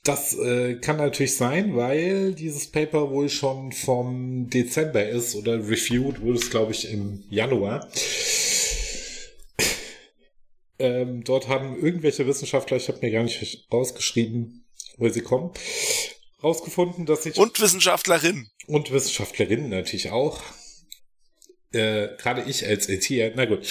[0.03, 6.21] Das äh, kann natürlich sein, weil dieses Paper wohl schon vom Dezember ist oder reviewed
[6.21, 7.89] wurde es, glaube ich, im Januar.
[10.77, 14.65] Ähm, dort haben irgendwelche Wissenschaftler, ich habe mir gar nicht rausgeschrieben,
[14.97, 15.51] wo sie kommen,
[16.43, 18.49] rausgefunden, dass sich Und Wissenschaftlerin.
[18.67, 20.41] und Wissenschaftlerinnen natürlich auch.
[21.71, 23.65] Äh, gerade ich als Erzieher, na gut,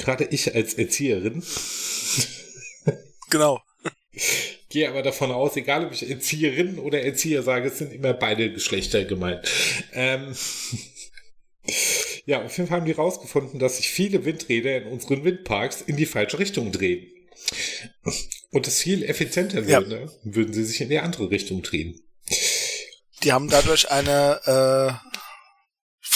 [0.00, 1.42] gerade ich als Erzieherin
[3.30, 3.60] Genau.
[4.68, 8.52] gehe aber davon aus, egal ob ich Erzieherin oder Erzieher sage, es sind immer beide
[8.52, 9.48] Geschlechter gemeint.
[9.92, 10.34] Ähm,
[12.26, 15.96] ja, auf jeden Fall haben die rausgefunden, dass sich viele Windräder in unseren Windparks in
[15.96, 17.06] die falsche Richtung drehen.
[18.50, 19.80] Und es viel effizienter Ja.
[19.80, 22.00] würde, würden sie sich in die andere Richtung drehen.
[23.22, 25.09] Die haben dadurch eine äh,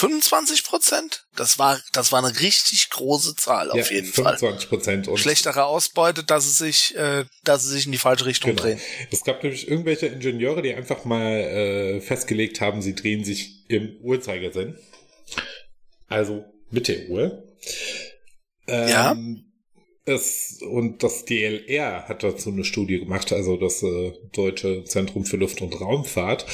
[0.09, 1.25] 25 Prozent.
[1.35, 4.37] Das war, das war eine richtig große Zahl auf jeden Fall.
[4.37, 5.09] 25 Prozent.
[5.15, 8.61] Schlechtere Ausbeute, dass sie sich, äh, dass sie sich in die falsche Richtung Genau.
[8.63, 8.79] drehen.
[9.11, 13.97] Es gab nämlich irgendwelche Ingenieure, die einfach mal äh, festgelegt haben, sie drehen sich im
[14.01, 14.77] Uhrzeigersinn.
[16.07, 17.43] Also mit der Uhr.
[18.67, 19.15] Ähm, Ja.
[20.07, 25.37] Es, und das DLR hat dazu eine Studie gemacht, also das äh, Deutsche Zentrum für
[25.37, 26.45] Luft- und Raumfahrt.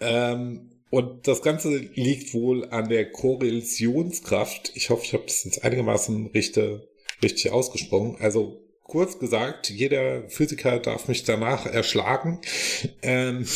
[0.00, 4.72] Ähm, und das Ganze liegt wohl an der Korrelationskraft.
[4.76, 6.88] Ich hoffe, ich habe das jetzt einigermaßen richtig,
[7.22, 8.16] richtig ausgesprochen.
[8.18, 12.40] Also kurz gesagt, jeder Physiker darf mich danach erschlagen.
[13.02, 13.46] Ähm,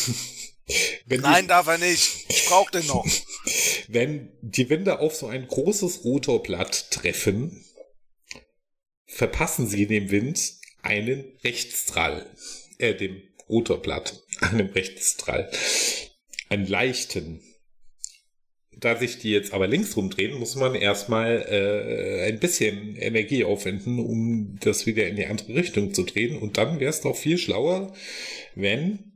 [1.07, 2.25] wenn Nein, darf er nicht.
[2.29, 3.07] Ich brauche den noch.
[3.87, 7.65] Wenn die Winde auf so ein großes Rotorblatt treffen,
[9.07, 12.29] verpassen sie dem Wind einen Rechtsdrall.
[12.77, 15.51] Äh, dem Rotorblatt einen Rechtsdrall.
[16.51, 17.39] Einen leichten.
[18.77, 23.99] Da sich die jetzt aber links rumdrehen, muss man erstmal äh, ein bisschen Energie aufwenden,
[23.99, 26.37] um das wieder in die andere Richtung zu drehen.
[26.37, 27.93] Und dann wäre es doch viel schlauer,
[28.53, 29.13] wenn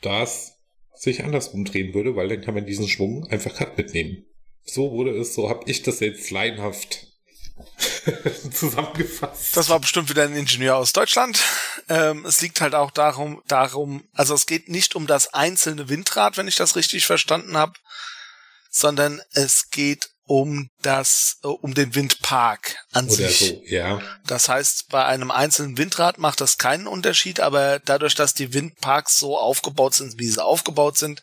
[0.00, 0.62] das
[0.94, 4.24] sich andersrum drehen würde, weil dann kann man diesen Schwung einfach grad mitnehmen.
[4.62, 7.13] So wurde es, so habe ich das jetzt laienhaft
[8.52, 9.56] zusammengefasst.
[9.56, 11.40] Das war bestimmt wieder ein Ingenieur aus Deutschland.
[11.88, 16.36] Ähm, es liegt halt auch darum, darum, also es geht nicht um das einzelne Windrad,
[16.36, 17.74] wenn ich das richtig verstanden habe,
[18.70, 23.38] sondern es geht um das, äh, um den Windpark an Oder sich.
[23.38, 24.00] so, ja.
[24.26, 29.18] Das heißt, bei einem einzelnen Windrad macht das keinen Unterschied, aber dadurch, dass die Windparks
[29.18, 31.22] so aufgebaut sind, wie sie aufgebaut sind,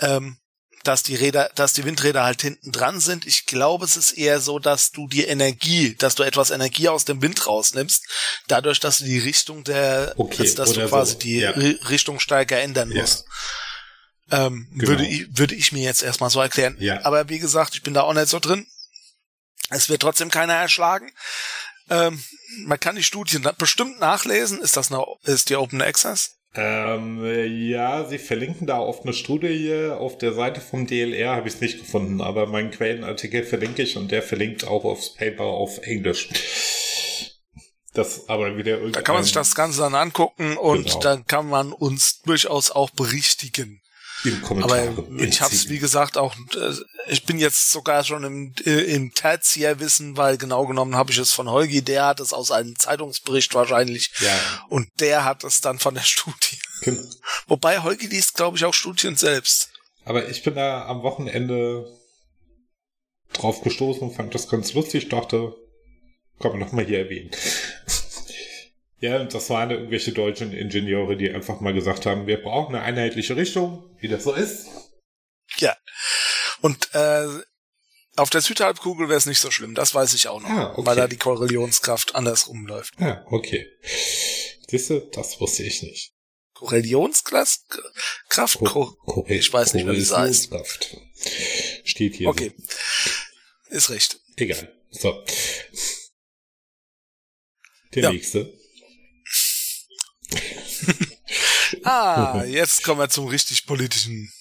[0.00, 0.38] ähm,
[0.86, 3.26] dass die Räder, dass die Windräder halt hinten dran sind.
[3.26, 7.04] Ich glaube, es ist eher so, dass du die Energie, dass du etwas Energie aus
[7.04, 8.04] dem Wind rausnimmst,
[8.48, 11.50] dadurch, dass du die Richtung der, Okay, dass, dass du quasi so, die ja.
[11.52, 13.00] Ri- Richtung stärker ändern Ja.
[13.02, 13.24] musst.
[14.30, 14.88] Ähm, Genau.
[14.88, 16.76] würde, ich, würde ich mir jetzt erstmal so erklären.
[16.80, 17.04] Ja.
[17.04, 18.66] Aber wie gesagt, ich bin da auch nicht so drin.
[19.70, 21.10] Es wird trotzdem keiner erschlagen.
[21.90, 22.22] Ähm,
[22.64, 24.60] man kann die Studien bestimmt nachlesen.
[24.62, 26.36] Ist das eine, ist die Open Access?
[26.56, 27.24] Ähm,
[27.68, 31.60] ja, sie verlinken da auf eine Studie auf der Seite vom DLR, habe ich es
[31.60, 36.28] nicht gefunden, aber meinen Quellenartikel verlinke ich und der verlinkt auch aufs Paper auf Englisch.
[37.92, 41.00] Das aber wieder Da kann man sich das Ganze dann angucken und genau.
[41.00, 43.80] dann kann man uns durchaus auch berichtigen.
[44.24, 44.88] Im Kommentar.
[44.88, 46.72] Aber ich habe es, wie gesagt, auch, äh,
[47.08, 51.32] ich bin jetzt sogar schon im, äh, im Tertiärwissen, weil genau genommen habe ich es
[51.32, 54.66] von Holgi, der hat es aus einem Zeitungsbericht wahrscheinlich ja.
[54.68, 56.58] und der hat es dann von der Studie.
[56.82, 57.02] Genau.
[57.46, 59.70] Wobei Holgi liest, glaube ich, auch Studien selbst.
[60.04, 61.86] Aber ich bin da am Wochenende
[63.32, 65.54] drauf gestoßen und fand das ganz lustig, dachte,
[66.40, 67.30] kann man nochmal hier erwähnen.
[69.04, 72.84] Ja, und das waren irgendwelche deutschen Ingenieure, die einfach mal gesagt haben, wir brauchen eine
[72.84, 74.66] einheitliche Richtung, wie das so ist.
[75.58, 75.76] Ja.
[76.62, 77.26] Und äh,
[78.16, 80.86] auf der Südhalbkugel wäre es nicht so schlimm, das weiß ich auch noch, ah, okay.
[80.86, 82.98] weil da die Korrelionskraft andersrum läuft.
[82.98, 83.66] Ja, ah, okay.
[84.70, 86.14] Siehste, das wusste ich nicht.
[86.54, 87.60] Korrelionskraft?
[88.30, 88.58] Kraft?
[88.60, 90.50] Ko Ko ich weiß nicht, wie das heißt.
[91.84, 92.28] Steht hier.
[92.30, 92.54] Okay.
[92.56, 93.76] So.
[93.76, 94.18] Ist recht.
[94.36, 94.72] Egal.
[94.92, 95.22] So.
[97.92, 98.10] Der ja.
[98.10, 98.63] nächste.
[101.84, 104.32] Ah, jetzt kommen wir zum richtig politischen.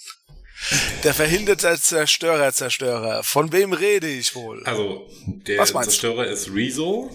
[1.04, 3.24] Der verhinderte Zerstörer, Zerstörer.
[3.24, 4.64] Von wem rede ich wohl?
[4.66, 7.12] Also, der Zerstörer ist Rezo.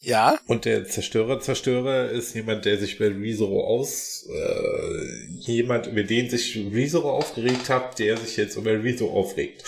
[0.00, 0.38] Ja.
[0.46, 6.28] Und der Zerstörer, Zerstörer ist jemand, der sich bei Rezo aus, äh, jemand, über den
[6.28, 9.64] sich Rezo aufgeregt hat, der sich jetzt über Rezo aufregt.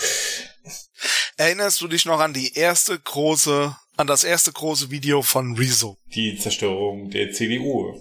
[1.37, 5.97] Erinnerst du dich noch an die erste große an das erste große Video von Rezo.
[6.13, 7.97] Die Zerstörung der CDU.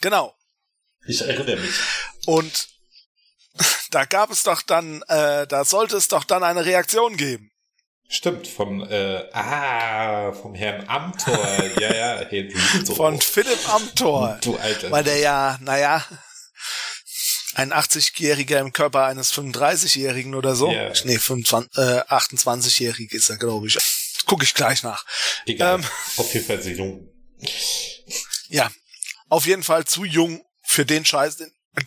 [0.00, 0.34] Genau.
[1.06, 1.74] Ich erinnere mich.
[2.26, 2.68] Und
[3.90, 7.50] da gab es doch dann, äh, da sollte es doch dann eine Reaktion geben.
[8.10, 11.36] Stimmt, von, äh, ah, vom Herrn Amtor,
[11.80, 12.94] ja, ja, hey, so.
[12.94, 14.38] Von Philipp Amtor.
[14.42, 14.90] Du Alter.
[14.90, 16.02] Weil der ja, naja,
[17.54, 20.70] ein 80-Jähriger im Körper eines 35-Jährigen oder so.
[20.70, 20.92] Yeah.
[21.04, 23.76] Nee, 25, äh, 28-Jährig ist er, glaube ich.
[24.24, 25.04] Gucke ich gleich nach.
[25.44, 25.76] Egal.
[25.76, 25.84] Ähm,
[26.16, 27.08] auf jeden Fall sehr jung.
[28.48, 28.70] Ja,
[29.28, 31.38] auf jeden Fall zu jung für den Scheiß,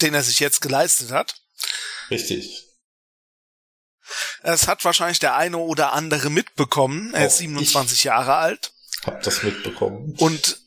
[0.01, 1.35] den, er sich jetzt geleistet hat.
[2.09, 2.65] Richtig.
[4.41, 7.13] Es hat wahrscheinlich der eine oder andere mitbekommen.
[7.13, 8.73] Er ist 27 Jahre alt.
[9.03, 10.15] Hab das mitbekommen.
[10.17, 10.59] Und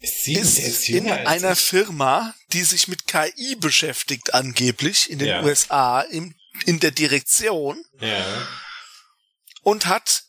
[0.00, 5.42] ist, ist in einer Firma, die sich mit KI beschäftigt, angeblich in den ja.
[5.42, 6.34] USA, im,
[6.66, 7.84] in der Direktion.
[8.00, 8.48] Ja.
[9.62, 10.24] Und hat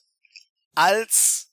[0.74, 1.49] als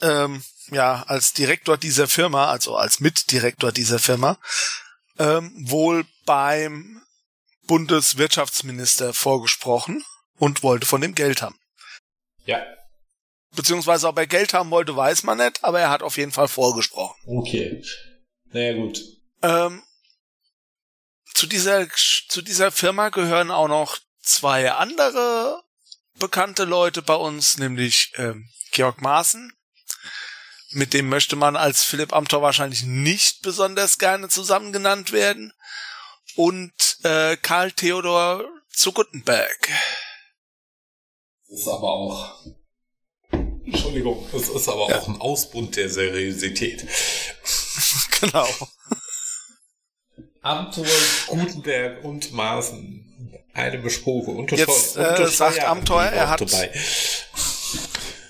[0.00, 4.38] ähm, ja als Direktor dieser Firma, also als Mitdirektor dieser Firma,
[5.18, 7.02] ähm, wohl beim
[7.66, 10.04] Bundeswirtschaftsminister vorgesprochen
[10.38, 11.58] und wollte von dem Geld haben.
[12.44, 12.64] Ja.
[13.54, 16.48] Beziehungsweise ob er Geld haben wollte, weiß man nicht, aber er hat auf jeden Fall
[16.48, 17.16] vorgesprochen.
[17.26, 17.82] Okay.
[18.50, 19.00] Naja, gut.
[19.42, 19.82] Ähm,
[21.34, 25.62] zu dieser, zu dieser Firma gehören auch noch zwei andere
[26.18, 29.52] bekannte Leute bei uns, nämlich ähm, Georg Maaßen.
[30.76, 35.54] Mit dem möchte man als Philipp Amthor wahrscheinlich nicht besonders gerne zusammen genannt werden.
[36.34, 39.70] Und äh, Karl Theodor zu Gutenberg.
[41.48, 42.34] Das ist aber auch.
[43.64, 44.98] Entschuldigung, das ist aber ja.
[44.98, 46.86] auch ein Ausbund der Seriosität.
[48.20, 48.46] genau.
[50.42, 50.84] Amthor,
[51.28, 53.02] Gutenberg und Maaßen.
[53.54, 54.44] Eine Besproche.
[54.54, 56.70] Jetzt äh, sagt Amthor, er hat, dabei.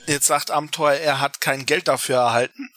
[0.07, 2.71] Jetzt sagt Amthor, er hat kein Geld dafür erhalten.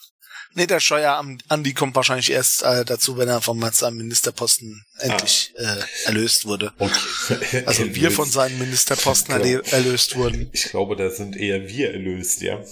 [0.54, 5.54] Nee, der Steuer Andi kommt wahrscheinlich erst äh, dazu, wenn er von seinem Ministerposten endlich
[5.56, 5.76] ah.
[5.76, 6.72] äh, erlöst wurde.
[6.76, 7.62] Okay.
[7.66, 9.62] Also wir von seinem Ministerposten genau.
[9.70, 10.50] erlöst wurden.
[10.52, 12.64] Ich glaube, da sind eher wir erlöst, ja.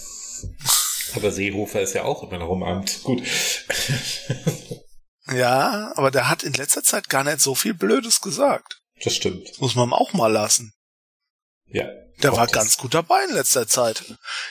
[1.15, 3.01] Aber Seehofer ist ja auch immer noch im Amt.
[3.03, 3.23] Gut.
[5.31, 8.81] ja, aber der hat in letzter Zeit gar nicht so viel Blödes gesagt.
[9.03, 9.49] Das stimmt.
[9.49, 10.73] Das muss man auch mal lassen.
[11.67, 11.87] Ja.
[12.21, 14.03] Der war ganz gut dabei in letzter Zeit.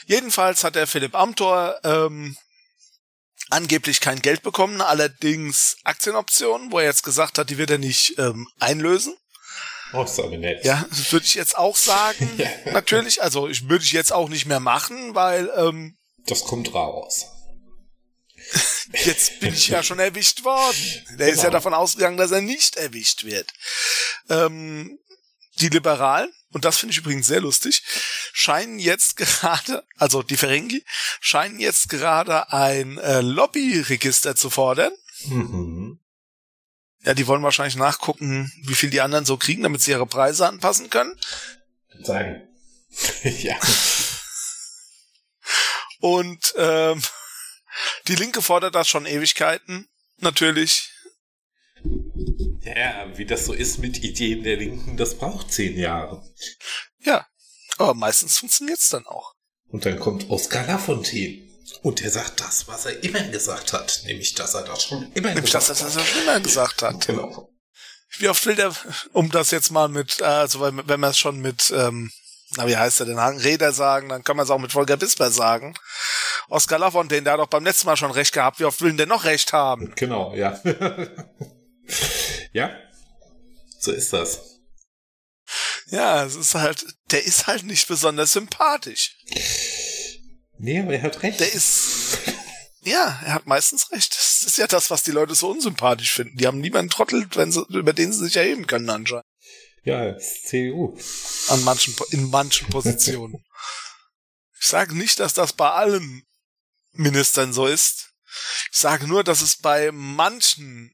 [0.05, 2.35] Jedenfalls hat der Philipp Amthor ähm,
[3.49, 8.17] angeblich kein Geld bekommen, allerdings Aktienoptionen, wo er jetzt gesagt hat, die wird er nicht
[8.17, 9.15] ähm, einlösen.
[9.93, 10.63] Oh, ist aber nett.
[10.63, 12.29] Ja, das würde ich jetzt auch sagen.
[12.37, 12.71] ja.
[12.71, 17.25] Natürlich, also ich würde ich jetzt auch nicht mehr machen, weil ähm, das kommt raus.
[19.03, 21.05] Jetzt bin ich ja schon erwischt worden.
[21.09, 21.31] Der genau.
[21.31, 21.51] ist ja genau.
[21.51, 23.51] davon ausgegangen, dass er nicht erwischt wird.
[24.29, 24.97] Ähm,
[25.59, 27.83] die Liberalen, und das finde ich übrigens sehr lustig,
[28.33, 30.83] scheinen jetzt gerade, also die Ferengi,
[31.19, 34.93] scheinen jetzt gerade ein äh, Lobbyregister zu fordern.
[35.25, 35.99] Mhm.
[37.01, 40.47] Ja, die wollen wahrscheinlich nachgucken, wie viel die anderen so kriegen, damit sie ihre Preise
[40.47, 41.15] anpassen können.
[42.01, 42.47] Sagen.
[43.23, 43.57] ja.
[45.99, 47.01] Und ähm,
[48.07, 50.91] die Linke fordert das schon Ewigkeiten, natürlich.
[52.61, 56.21] Ja, wie das so ist mit Ideen der Linken, das braucht zehn Jahre.
[56.99, 57.25] Ja,
[57.77, 59.33] aber meistens funktioniert's dann auch.
[59.69, 61.47] Und dann kommt Oskar Lafontaine.
[61.83, 64.01] Und er sagt das, was er immer gesagt hat.
[64.05, 65.95] Nämlich, dass er das schon immer Nämlich, gesagt dass er hat.
[65.95, 67.07] das schon immer gesagt hat.
[67.07, 67.49] Genau.
[68.17, 68.73] Wie oft will der,
[69.13, 72.11] um das jetzt mal mit, äh, also wenn wenn man es schon mit, ähm,
[72.57, 75.29] na wie heißt er denn, Räder sagen, dann kann man es auch mit Volker Bisper
[75.29, 75.75] sagen.
[76.49, 78.59] Oskar Lafontaine, der hat doch beim letzten Mal schon recht gehabt.
[78.59, 79.93] Wie oft will denn der noch recht haben?
[79.95, 80.59] Genau, ja.
[82.53, 82.77] ja,
[83.79, 84.41] so ist das.
[85.87, 89.17] Ja, es ist halt, der ist halt nicht besonders sympathisch.
[90.59, 91.39] Nee, aber er hat recht.
[91.39, 92.19] Der ist,
[92.81, 94.13] ja, er hat meistens recht.
[94.15, 96.37] Das ist ja das, was die Leute so unsympathisch finden.
[96.37, 99.25] Die haben niemanden Trottel, wenn sie, über den sie sich erheben können anscheinend.
[99.83, 100.97] ja, CDU.
[101.47, 103.43] An manchen, in manchen Positionen.
[104.61, 106.23] Ich sage nicht, dass das bei allen
[106.91, 108.08] Ministern so ist.
[108.71, 110.93] Ich sage nur, dass es bei manchen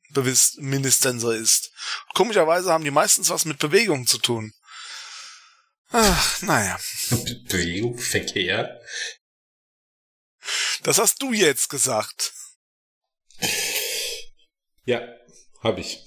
[0.58, 1.71] Ministern so ist.
[2.13, 4.53] Komischerweise haben die meistens was mit Bewegung zu tun.
[5.91, 6.79] Ach, naja.
[7.47, 8.81] Bewegung, Verkehr.
[10.84, 12.34] Das hast du jetzt gesagt.
[14.84, 15.01] Ja,
[15.62, 15.99] habe ich.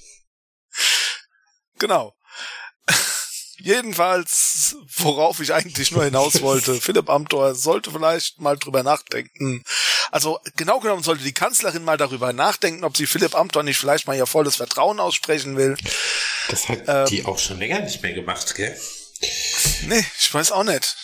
[1.79, 2.14] Genau.
[3.61, 9.64] Jedenfalls, worauf ich eigentlich nur hinaus wollte, Philipp Amthor sollte vielleicht mal drüber nachdenken.
[10.11, 14.07] Also genau genommen sollte die Kanzlerin mal darüber nachdenken, ob sie Philipp Amthor nicht vielleicht
[14.07, 15.77] mal ihr volles Vertrauen aussprechen will.
[16.49, 17.07] Das hat Ähm.
[17.07, 18.79] die auch schon länger nicht mehr gemacht, gell?
[19.87, 20.97] Nee, ich weiß auch nicht.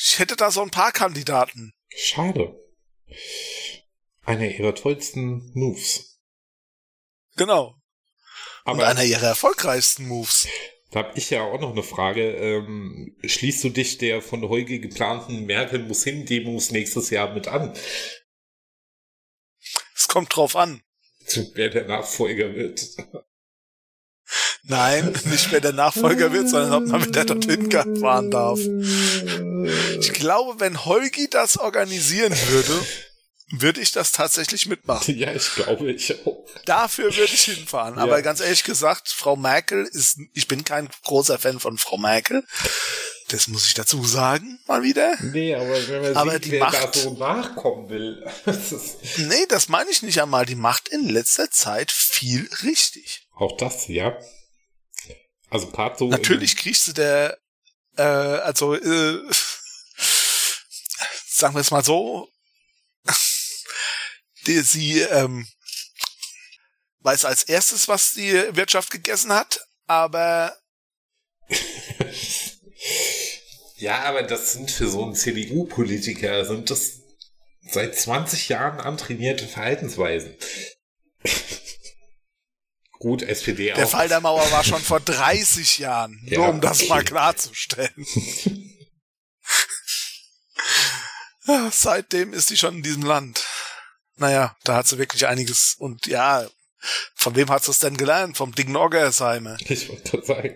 [0.00, 1.72] Ich hätte da so ein paar Kandidaten.
[1.94, 2.54] Schade.
[4.24, 6.20] Einer ihrer tollsten Moves.
[7.36, 7.74] Genau.
[8.64, 10.46] Und Aber einer ihrer erfolgreichsten Moves.
[10.90, 12.30] Da habe ich ja auch noch eine Frage.
[12.32, 17.48] Ähm, schließt du dich der von Heuge geplanten Merkel muss hin Demos nächstes Jahr mit
[17.48, 17.74] an?
[19.94, 20.82] Es kommt drauf an.
[21.54, 22.86] Wer der Nachfolger wird.
[24.62, 28.58] Nein, nicht wer der Nachfolger wird, sondern ob man wieder dorthin fahren darf.
[30.00, 32.86] Ich glaube, wenn Holgi das organisieren würde,
[33.50, 35.16] würde ich das tatsächlich mitmachen.
[35.16, 36.44] Ja, ich glaube, ich auch.
[36.66, 37.96] Dafür würde ich hinfahren.
[37.96, 38.02] Ja.
[38.02, 42.44] Aber ganz ehrlich gesagt, Frau Merkel ist, ich bin kein großer Fan von Frau Merkel.
[43.28, 45.14] Das muss ich dazu sagen, mal wieder.
[45.22, 48.26] Nee, aber wenn man Aber sieht, die wer Macht- da so nachkommen will.
[49.18, 50.46] Nee, das meine ich nicht einmal.
[50.46, 53.26] Die macht in letzter Zeit viel richtig.
[53.34, 54.18] auch das, ja.
[55.50, 56.08] Also gerade so.
[56.08, 57.38] Natürlich kriegst du der,
[57.96, 59.18] äh, also, äh,
[61.26, 62.28] sagen wir es mal so,
[64.48, 65.46] die, sie ähm,
[67.00, 70.56] weiß als erstes, was die Wirtschaft gegessen hat, aber
[73.76, 77.00] Ja, aber das sind für so einen CDU-Politiker, sind das
[77.70, 80.36] seit 20 Jahren antrainierte Verhaltensweisen.
[82.98, 83.90] Gut, SPD der auch.
[83.90, 86.88] Fall der Mauer war schon vor 30 Jahren, Ja, nur um das okay.
[86.88, 88.06] mal klarzustellen.
[91.70, 93.46] Seitdem ist sie schon in diesem Land.
[94.18, 95.74] Naja, da hat sie wirklich einiges.
[95.78, 96.46] Und ja,
[97.14, 98.36] von wem hat sie es denn gelernt?
[98.36, 99.56] Vom dicken Oggersheimer.
[99.68, 100.54] Ich wollte sagen.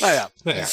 [0.00, 0.68] Naja, Naja.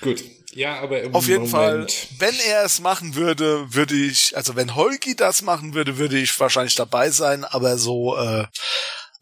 [0.00, 0.24] Gut.
[0.52, 4.54] Ja, aber im auf jeden Moment, Fall, wenn er es machen würde, würde ich, also
[4.54, 8.46] wenn Holgi das machen würde, würde ich wahrscheinlich dabei sein, aber so äh,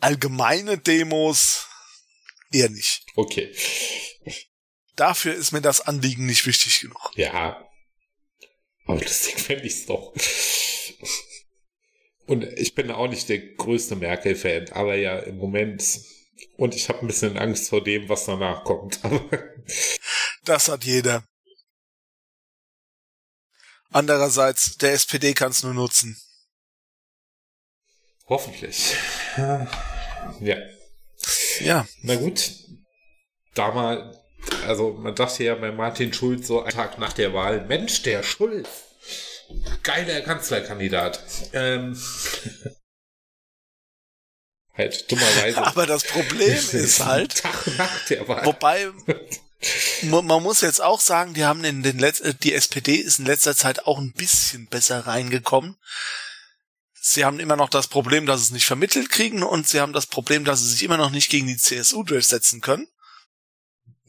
[0.00, 1.66] allgemeine Demos
[2.50, 3.06] eher nicht.
[3.16, 3.54] Okay.
[4.94, 7.12] Dafür ist mir das Anliegen nicht wichtig genug.
[7.14, 7.66] Ja.
[8.86, 10.12] Aber lustig fände ich's doch.
[12.26, 15.82] Und ich bin auch nicht der größte Merkel-Fan, aber ja, im Moment.
[16.56, 19.00] Und ich habe ein bisschen Angst vor dem, was danach kommt.
[19.04, 19.20] Aber
[20.44, 21.24] Das hat jeder.
[23.90, 26.16] Andererseits, der SPD kann es nur nutzen.
[28.26, 28.96] hoffentlich.
[30.40, 30.56] Ja.
[31.60, 32.52] Ja, Na gut.
[33.54, 34.16] Damals,
[34.66, 38.22] also man dachte ja bei Martin Schulz so einen Tag nach der Wahl, Mensch, der
[38.22, 38.68] Schulz.
[39.82, 41.22] Geiler Kanzlerkandidat.
[41.52, 41.96] Ähm,
[44.74, 45.58] halt dummerweise.
[45.64, 48.44] aber das Problem ist halt, Tag nach der Wahl.
[48.44, 48.90] wobei
[50.02, 53.26] man muss jetzt auch sagen, die haben in den Letz äh, die SPD ist in
[53.26, 55.76] letzter Zeit auch ein bisschen besser reingekommen.
[57.04, 59.92] Sie haben immer noch das Problem, dass sie es nicht vermittelt kriegen und sie haben
[59.92, 62.86] das Problem, dass sie sich immer noch nicht gegen die CSU durchsetzen können.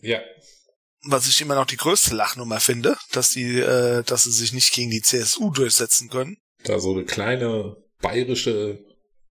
[0.02, 0.20] Ja.
[1.04, 4.74] Was ich immer noch die größte Lachnummer finde, dass die, äh, dass sie sich nicht
[4.74, 6.38] gegen die CSU durchsetzen können.
[6.64, 8.84] Da so eine kleine bayerische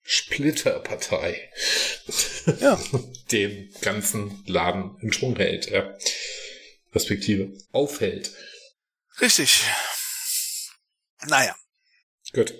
[0.02, 1.50] Splitterpartei.
[2.60, 2.80] Ja.
[3.32, 5.96] Den ganzen Laden in Schwung hält, ja.
[6.92, 8.32] Respektive aufhält.
[9.20, 9.62] Richtig.
[11.26, 11.56] Naja.
[12.32, 12.54] Gut.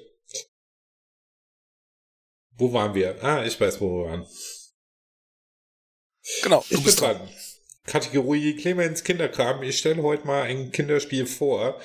[2.53, 3.23] Wo waren wir?
[3.23, 4.27] Ah, ich weiß, wo wir waren.
[6.43, 7.29] Genau, ich bin dran.
[7.87, 9.63] Kategorie Clemens Kinderkram.
[9.63, 11.81] Ich stelle heute mal ein Kinderspiel vor.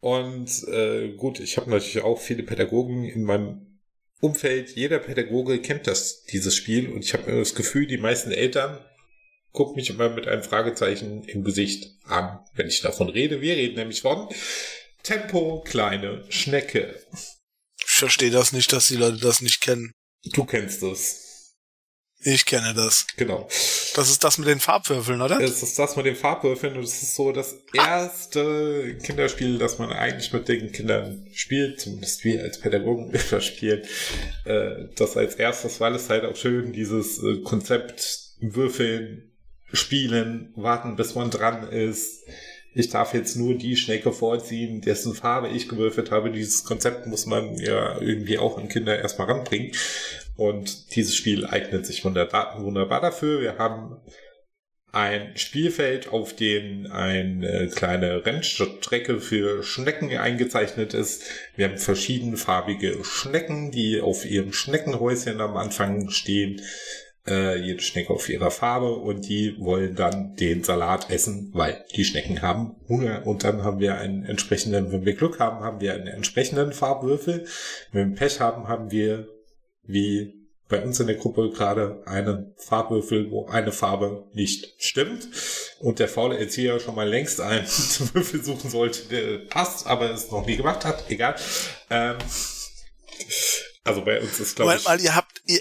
[0.00, 3.78] Und äh, gut, ich habe natürlich auch viele Pädagogen in meinem
[4.20, 4.76] Umfeld.
[4.76, 6.90] Jeder Pädagoge kennt das, dieses Spiel.
[6.90, 8.78] Und ich habe das Gefühl, die meisten Eltern
[9.52, 13.40] gucken mich immer mit einem Fragezeichen im Gesicht an, wenn ich davon rede.
[13.40, 14.28] Wir reden nämlich von
[15.02, 17.02] Tempo, kleine Schnecke.
[17.78, 19.92] Ich verstehe das nicht, dass die Leute das nicht kennen.
[20.24, 21.29] Du kennst es.
[22.22, 23.06] Ich kenne das.
[23.16, 23.48] Genau.
[23.94, 25.40] Das ist das mit den Farbwürfeln, oder?
[25.40, 29.90] Es ist das mit den Farbwürfeln und es ist so das erste Kinderspiel, das man
[29.90, 33.82] eigentlich mit den Kindern spielt, zumindest wir als Pädagogen spielen.
[34.44, 39.30] Äh, das als erstes, weil es halt auch schön dieses äh, Konzept Würfeln,
[39.72, 42.24] Spielen, warten, bis man dran ist.
[42.72, 46.30] Ich darf jetzt nur die Schnecke vorziehen, dessen Farbe ich gewürfelt habe.
[46.30, 49.72] Dieses Konzept muss man ja irgendwie auch an Kinder erstmal ranbringen.
[50.40, 53.42] Und dieses Spiel eignet sich wunderbar dafür.
[53.42, 53.98] Wir haben
[54.90, 61.24] ein Spielfeld, auf dem eine kleine Rennstrecke für Schnecken eingezeichnet ist.
[61.56, 66.62] Wir haben verschiedenfarbige Schnecken, die auf ihrem Schneckenhäuschen am Anfang stehen.
[67.26, 72.06] Äh, jede Schnecke auf ihrer Farbe und die wollen dann den Salat essen, weil die
[72.06, 75.92] Schnecken haben Hunger und dann haben wir einen entsprechenden, wenn wir Glück haben, haben wir
[75.92, 77.44] einen entsprechenden Farbwürfel.
[77.92, 79.28] Wenn wir Pech haben, haben wir
[79.92, 85.28] wie bei uns in der Gruppe gerade einen Farbwürfel, wo eine Farbe nicht stimmt
[85.80, 87.66] und der faule Erzieher schon mal längst einen
[88.14, 91.10] Würfel suchen sollte, der passt, aber es noch nie gemacht hat.
[91.10, 91.34] Egal.
[91.90, 92.16] Ähm,
[93.84, 94.84] also bei uns ist glaube ich.
[94.84, 95.60] Mal, ihr habt ihr,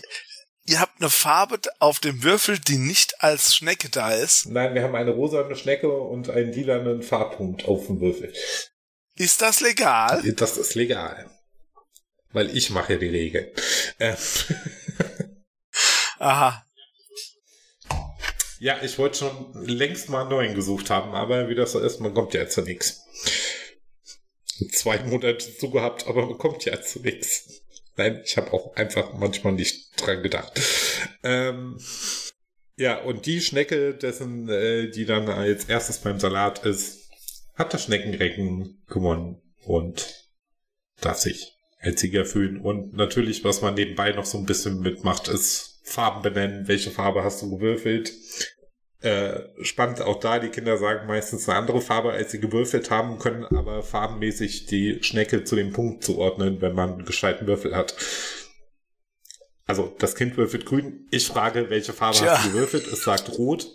[0.66, 4.46] ihr habt eine Farbe auf dem Würfel, die nicht als Schnecke da ist.
[4.46, 8.32] Nein, wir haben eine rosane Schnecke und einen lilanen Farbpunkt auf dem Würfel.
[9.16, 10.22] Ist das legal?
[10.34, 11.30] Das ist legal.
[12.32, 13.48] Weil ich mache die Regeln.
[13.98, 14.16] Äh.
[16.20, 16.66] Aha.
[18.60, 22.02] Ja, ich wollte schon längst mal einen neuen gesucht haben, aber wie das so ist,
[22.02, 23.06] man kommt ja zu nichts.
[24.74, 27.62] Zwei Monate zugehabt, aber man kommt ja zu nichts.
[27.96, 30.60] Nein, ich habe auch einfach manchmal nicht dran gedacht.
[31.24, 31.80] Ähm,
[32.76, 37.10] ja, und die Schnecke, dessen, äh, die dann als erstes beim Salat ist,
[37.56, 40.30] hat das Schneckenrecken gewonnen und
[41.02, 42.60] darf sich als Sieger fühlen.
[42.60, 46.68] Und natürlich, was man nebenbei noch so ein bisschen mitmacht, ist Farben benennen.
[46.68, 48.14] Welche Farbe hast du gewürfelt?
[49.02, 53.18] Äh, spannend auch da, die Kinder sagen meistens eine andere Farbe, als sie gewürfelt haben,
[53.18, 57.96] können aber farbenmäßig die Schnecke zu dem Punkt zuordnen, wenn man einen gescheiten Würfel hat.
[59.66, 61.08] Also das Kind würfelt grün.
[61.12, 62.36] Ich frage, welche Farbe Tja.
[62.38, 62.88] hast du gewürfelt?
[62.88, 63.72] Es sagt rot.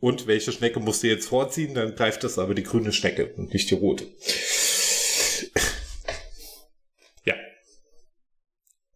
[0.00, 1.74] Und welche Schnecke musst du jetzt vorziehen?
[1.74, 4.04] Dann greift es aber die grüne Schnecke und nicht die rote.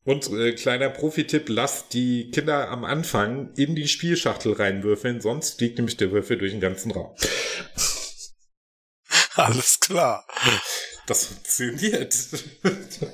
[0.06, 5.78] Und äh, kleiner Profi-Tipp, lasst die Kinder am Anfang in die Spielschachtel reinwürfeln, sonst fliegt
[5.78, 7.12] nämlich der Würfel durch den ganzen Raum.
[9.34, 10.24] Alles klar.
[11.08, 12.14] Das funktioniert.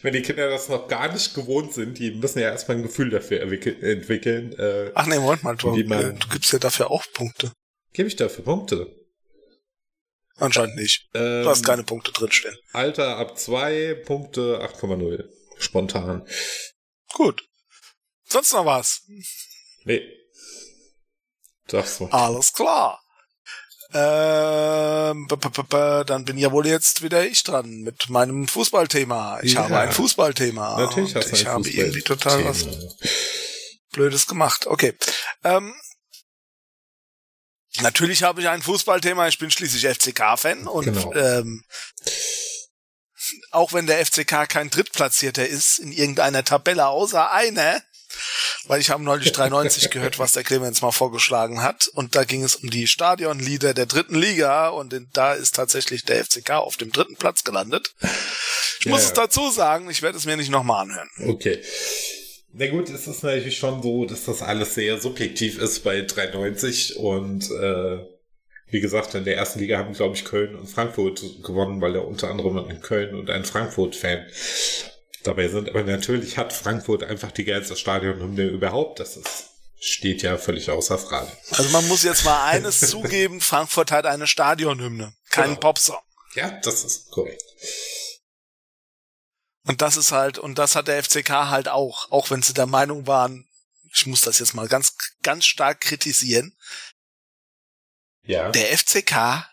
[0.00, 3.10] Wenn die Kinder das noch gar nicht gewohnt sind, die müssen ja erstmal ein Gefühl
[3.10, 4.58] dafür entwickeln.
[4.58, 7.52] Äh, Ach nee, Moment mal, du, man, du gibst ja dafür auch Punkte.
[7.92, 8.90] Gebe ich dafür Punkte?
[10.38, 11.08] Anscheinend nicht.
[11.14, 12.56] Ähm, du hast keine Punkte drinstehen.
[12.72, 15.28] Alter ab 2, Punkte 8,0.
[15.58, 16.26] Spontan.
[17.12, 17.42] Gut.
[18.24, 19.02] Sonst noch was?
[19.84, 20.02] Nee.
[21.68, 22.10] Sag's mal.
[22.10, 23.00] Alles klar.
[23.92, 29.38] Ähm, dann bin ja wohl jetzt wieder ich dran mit meinem Fußballthema.
[29.42, 29.62] Ich ja.
[29.62, 30.80] habe ein Fußballthema.
[30.80, 32.66] Natürlich hast du ein Ich habe irgendwie total was
[33.92, 34.66] Blödes gemacht.
[34.66, 34.94] Okay.
[35.44, 35.72] Ähm,
[37.80, 41.12] Natürlich habe ich ein Fußballthema, ich bin schließlich FCK-Fan und genau.
[41.14, 41.64] ähm,
[43.50, 47.82] auch wenn der FCK kein Drittplatzierter ist in irgendeiner Tabelle, außer einer,
[48.66, 52.44] weil ich habe neulich 93 gehört, was der Clemens mal vorgeschlagen hat und da ging
[52.44, 56.92] es um die Stadionlieder der dritten Liga und da ist tatsächlich der FCK auf dem
[56.92, 57.94] dritten Platz gelandet.
[58.78, 59.08] Ich ja, muss ja.
[59.08, 61.10] es dazu sagen, ich werde es mir nicht nochmal anhören.
[61.26, 61.60] Okay.
[62.56, 66.96] Na gut, es ist natürlich schon so, dass das alles sehr subjektiv ist bei 93
[66.96, 67.98] und äh,
[68.68, 72.06] wie gesagt, in der ersten Liga haben, glaube ich, Köln und Frankfurt gewonnen, weil er
[72.06, 74.26] unter anderem ein Köln und ein Frankfurt-Fan
[75.24, 75.68] dabei sind.
[75.68, 79.00] Aber natürlich hat Frankfurt einfach die geilste Stadionhymne überhaupt.
[79.00, 79.50] Das ist,
[79.80, 81.30] steht ja völlig außer Frage.
[81.50, 85.60] Also man muss jetzt mal eines zugeben, Frankfurt hat eine Stadionhymne, keinen genau.
[85.60, 85.98] Popsong.
[86.34, 87.42] Ja, das ist korrekt.
[89.66, 92.66] Und das ist halt, und das hat der FCK halt auch, auch wenn sie der
[92.66, 93.48] Meinung waren,
[93.92, 96.56] ich muss das jetzt mal ganz, ganz stark kritisieren.
[98.22, 98.50] Ja.
[98.50, 99.48] Der FCK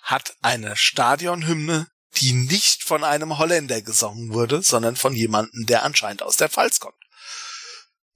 [0.00, 6.22] hat eine Stadionhymne, die nicht von einem Holländer gesungen wurde, sondern von jemandem, der anscheinend
[6.22, 6.96] aus der Pfalz kommt.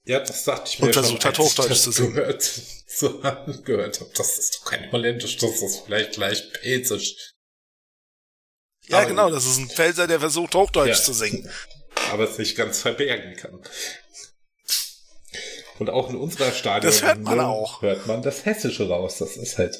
[0.03, 2.13] Ja, das dachte ich mir Und versucht schon, hat, Hochdeutsch das zu singen.
[2.13, 2.43] Gehört,
[2.87, 4.11] zu haben, gehört habe.
[4.15, 7.34] Das ist doch kein Holländisch, das ist vielleicht gleich Pelzisch.
[8.87, 11.03] Ja, Aber- genau, das ist ein Pfälzer, der versucht, Hochdeutsch Ja.
[11.03, 11.49] zu singen.
[12.11, 13.59] aber es nicht ganz verbergen kann.
[15.79, 17.81] Und auch in unserer Stadion Das hört man auch.
[17.81, 19.17] hört man das Hessische raus.
[19.17, 19.77] Das ist halt.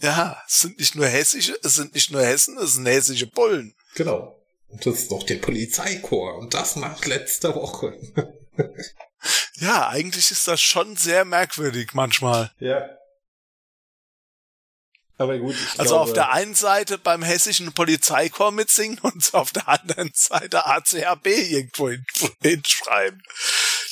[0.00, 3.74] Ja, es sind nicht nur hessische, es sind nicht nur Hessen, es sind hessische Bullen.
[3.94, 4.38] Genau.
[4.68, 6.36] Und das ist doch der Polizeichor.
[6.38, 7.94] Und das nach letzter Woche.
[9.60, 12.52] Ja, eigentlich ist das schon sehr merkwürdig manchmal.
[12.60, 12.88] Ja.
[15.18, 19.68] Aber gut, Also glaube, auf der einen Seite beim hessischen Polizeikorps mitsingen und auf der
[19.68, 22.06] anderen Seite ACAB irgendwo hin-
[22.40, 23.20] hinschreiben.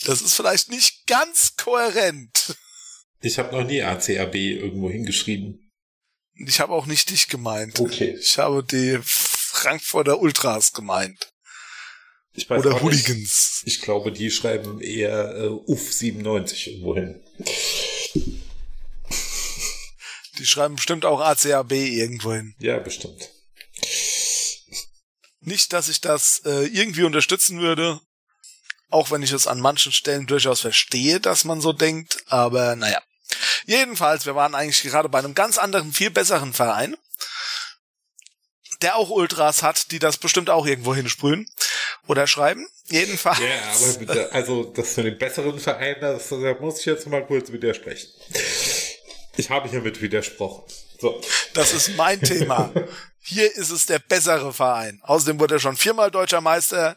[0.04, 2.56] Das ist vielleicht nicht ganz kohärent.
[3.20, 5.62] ich habe noch nie ACAB irgendwo hingeschrieben.
[6.34, 7.80] Ich habe auch nicht dich gemeint.
[7.80, 8.16] Okay.
[8.20, 11.32] Ich habe die Frankfurter Ultras gemeint.
[12.34, 13.08] Ich weiß Oder auch nicht.
[13.08, 13.62] Hooligans.
[13.64, 17.24] Ich glaube, die schreiben eher äh, UF 97 irgendwo hin.
[20.38, 22.54] Die schreiben bestimmt auch ACAB irgendwo hin.
[22.58, 23.30] Ja, bestimmt.
[25.40, 28.00] Nicht, dass ich das äh, irgendwie unterstützen würde,
[28.90, 33.02] auch wenn ich es an manchen Stellen durchaus verstehe, dass man so denkt, aber naja.
[33.66, 36.96] Jedenfalls, wir waren eigentlich gerade bei einem ganz anderen, viel besseren Verein,
[38.82, 41.48] der auch Ultras hat, die das bestimmt auch irgendwo hinsprühen
[42.06, 42.66] oder schreiben.
[42.88, 43.38] Jedenfalls.
[43.40, 47.26] Ja, aber bitte, also das für den besseren Verein, das, da muss ich jetzt mal
[47.26, 48.08] kurz widersprechen.
[49.36, 50.64] Ich habe hiermit widersprochen.
[50.98, 51.20] So.
[51.54, 52.72] Das ist mein Thema.
[53.20, 55.00] Hier ist es der bessere Verein.
[55.02, 56.96] Außerdem wurde er schon viermal deutscher Meister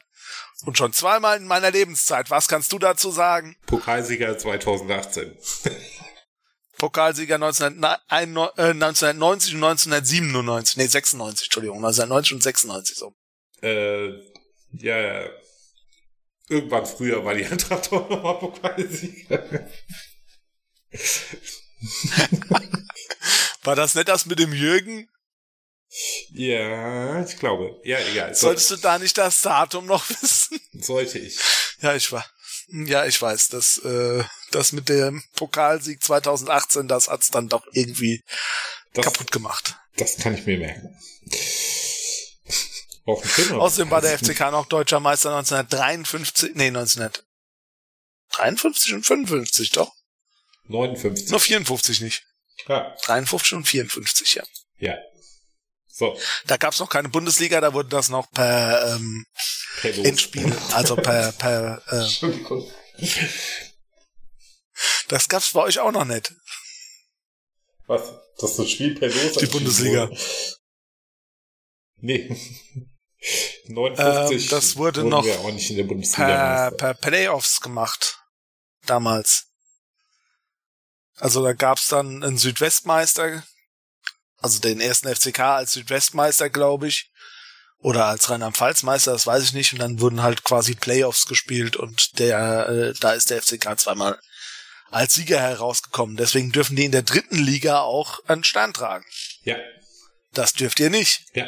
[0.64, 2.30] und schon zweimal in meiner Lebenszeit.
[2.30, 3.56] Was kannst du dazu sagen?
[3.66, 5.38] Pokalsieger 2018.
[6.78, 10.78] Pokalsieger 1991, äh, 1990 und 1997.
[10.78, 11.78] Nee, 96, Entschuldigung.
[11.78, 13.14] 1990 und 96 so.
[13.62, 14.10] Äh,
[14.72, 15.30] ja, ja.
[16.48, 19.70] Irgendwann früher war die Eintracht auch nochmal Pokalsieger.
[23.64, 25.10] War das nicht das mit dem Jürgen?
[26.32, 27.80] Ja, ich glaube.
[27.84, 28.34] Ja, egal.
[28.36, 30.60] So, Solltest du da nicht das Datum noch wissen?
[30.74, 31.38] sollte ich.
[31.82, 32.26] Ja, ich war.
[32.72, 38.24] Ja, ich weiß, das, äh, das mit dem Pokalsieg 2018, das hat's dann doch irgendwie
[38.94, 39.76] Das, kaputt gemacht.
[39.98, 40.96] das kann ich mir merken.
[43.06, 43.24] Auch.
[43.54, 49.92] Außerdem war der FCK noch deutscher Meister 1953, nee, 1953 und 55, doch.
[50.70, 51.30] 59.
[51.30, 52.26] Nur 54 nicht.
[52.68, 54.44] Ja, 53 und 54, ja.
[54.78, 54.98] ja.
[55.88, 59.26] So, Da gab's noch keine Bundesliga, da wurde das noch per ähm.
[59.82, 62.72] Endspiel, also per, per äh, Entschuldigung.
[65.08, 66.34] das gab's bei euch auch noch nicht.
[67.88, 68.14] Was?
[68.38, 69.34] Das ist das Spiel per Los?
[69.34, 70.10] Die Bundesliga.
[71.98, 72.30] Nee.
[73.68, 76.72] 59 Ähm, das wurde noch wir auch nicht in der Bundesliga.
[76.72, 78.20] Per, per Playoffs gemacht.
[78.86, 79.49] Damals.
[81.20, 83.44] Also da gab's dann einen Südwestmeister,
[84.38, 87.12] also den ersten FCK als Südwestmeister, glaube ich.
[87.82, 89.72] Oder als Rheinland-Pfalz-Meister, das weiß ich nicht.
[89.72, 94.20] Und dann wurden halt quasi Playoffs gespielt und der, äh, da ist der FCK zweimal
[94.92, 96.18] als Sieger herausgekommen.
[96.18, 99.06] Deswegen dürfen die in der dritten Liga auch einen Stern tragen.
[99.44, 99.56] Ja,
[100.34, 101.24] Das dürft ihr nicht.
[101.34, 101.48] ja,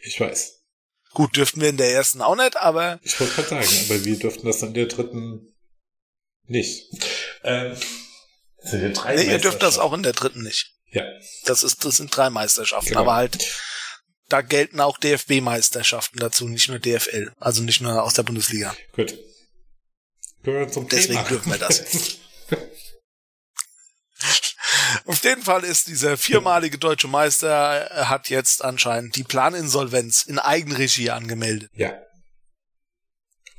[0.00, 0.54] ich weiß.
[1.12, 4.18] Gut, dürften wir in der ersten auch nicht, aber Ich wollte gerade sagen, aber wir
[4.18, 5.54] dürften das in der dritten
[6.44, 6.86] nicht.
[7.42, 7.76] Ähm,
[8.62, 10.74] nee, ihr dürft das auch in der dritten nicht.
[10.90, 11.04] Ja,
[11.44, 13.00] Das ist, das sind drei Meisterschaften, Genau.
[13.00, 13.38] aber halt,
[14.28, 18.74] da gelten auch DFB-Meisterschaften dazu, nicht nur DFL, also nicht nur aus der Bundesliga.
[18.92, 19.14] gut.
[20.72, 21.28] Zum Deswegen Thema.
[21.28, 21.82] dürfen wir das
[25.06, 30.38] Auf jeden Fall ist dieser viermalige deutsche Meister, äh, hat jetzt anscheinend die Planinsolvenz in
[30.38, 31.70] Eigenregie angemeldet.
[31.74, 31.92] ja.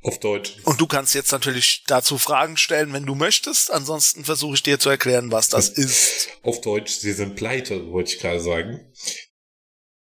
[0.02, 0.58] Auf Deutsch.
[0.64, 3.72] Und du kannst jetzt natürlich dazu Fragen stellen, wenn du möchtest.
[3.72, 6.30] Ansonsten versuche ich dir zu erklären, was das ist.
[6.42, 8.94] Auf Deutsch, sie sind pleite, wollte ich gerade sagen.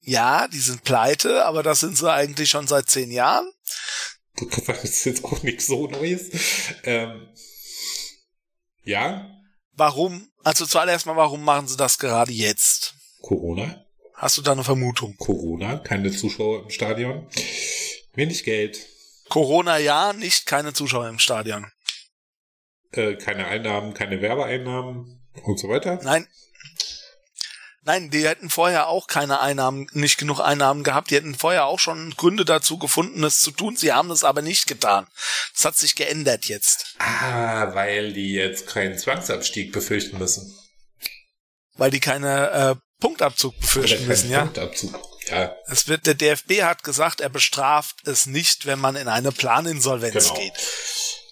[0.00, 3.50] Ja, die sind pleite, aber das sind sie eigentlich schon seit zehn Jahren.
[4.66, 6.30] Das ist jetzt auch nichts so Neues.
[6.84, 7.28] Ähm,
[8.84, 9.28] ja,
[9.78, 10.28] Warum?
[10.42, 12.94] Also zuallererst mal, warum machen sie das gerade jetzt?
[13.22, 13.86] Corona.
[14.14, 15.14] Hast du da eine Vermutung?
[15.18, 17.28] Corona, keine Zuschauer im Stadion.
[18.14, 18.84] Wenig Geld,
[19.28, 21.70] Corona ja, nicht keine Zuschauer im Stadion.
[22.92, 26.00] äh, keine Einnahmen, keine Werbeeinnahmen und so weiter.
[26.02, 26.26] Nein.
[27.82, 31.10] Nein, die hätten vorher auch keine Einnahmen, nicht genug Einnahmen gehabt.
[31.10, 33.76] Die hätten vorher auch schon Gründe dazu gefunden, es zu tun.
[33.76, 35.06] Sie haben es aber nicht getan.
[35.54, 36.96] Das hat sich geändert jetzt.
[36.98, 40.54] Ah, weil die jetzt keinen Zwangsabstieg befürchten müssen.
[41.76, 44.42] Weil die keine äh, Punktabzug befürchten müssen, ja.
[44.42, 45.00] Punktabzug.
[45.30, 45.54] Ja.
[45.66, 50.28] Es wird, der DFB hat gesagt, er bestraft es nicht, wenn man in eine Planinsolvenz
[50.28, 50.34] Genau.
[50.40, 50.52] geht.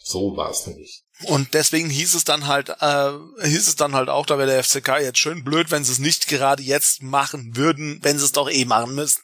[0.02, 1.02] So war es nämlich.
[1.24, 4.62] Und deswegen hieß es dann halt, äh, hieß es dann halt auch, da wäre der
[4.62, 8.32] FCK jetzt schön blöd, wenn sie es nicht gerade jetzt machen würden, wenn sie es
[8.32, 9.22] doch eh machen müssen.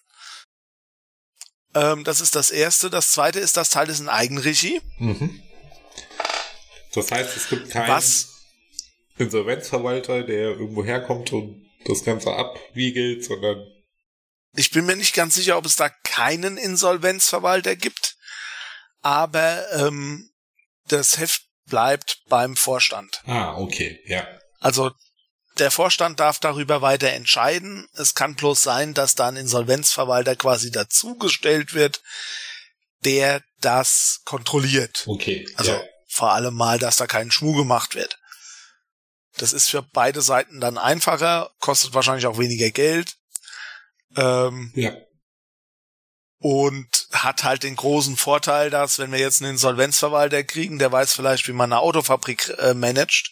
[1.75, 2.91] Ähm, das ist das erste.
[2.91, 4.81] Das zweite ist, das Teil ist in Eigenregie.
[4.99, 5.43] Mhm.
[6.95, 8.29] Das heißt, es gibt keinen Was?
[9.19, 13.67] Insolvenzverwalter, der irgendwo herkommt und das Ganze abwiegelt, sondern
[14.55, 18.17] Ich bin mir nicht ganz sicher, ob es da keinen Insolvenzverwalter gibt,
[19.01, 20.31] aber ähm,
[20.89, 23.23] das Heft bleibt beim Vorstand.
[23.27, 24.27] Ah, okay, ja.
[24.61, 24.93] Also
[25.59, 27.89] der Vorstand darf darüber weiter entscheiden.
[27.95, 32.03] Es kann bloß sein, dass da ein Insolvenzverwalter quasi dazugestellt wird,
[33.05, 35.05] der das kontrolliert.
[35.07, 35.47] Okay.
[35.57, 35.83] Also ja.
[36.09, 38.19] vor allem mal, dass da kein Schmuh gemacht wird.
[39.37, 43.17] Das ist für beide Seiten dann einfacher, kostet wahrscheinlich auch weniger Geld.
[44.17, 44.95] Ähm, ja.
[46.39, 51.13] und hat halt den großen Vorteil, dass wenn wir jetzt einen Insolvenzverwalter kriegen, der weiß
[51.15, 53.31] vielleicht, wie man eine Autofabrik äh, managt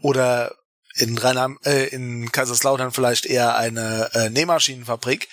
[0.00, 0.54] oder
[0.94, 5.28] in Rheinland, äh, in Kaiserslautern vielleicht eher eine äh, Nähmaschinenfabrik,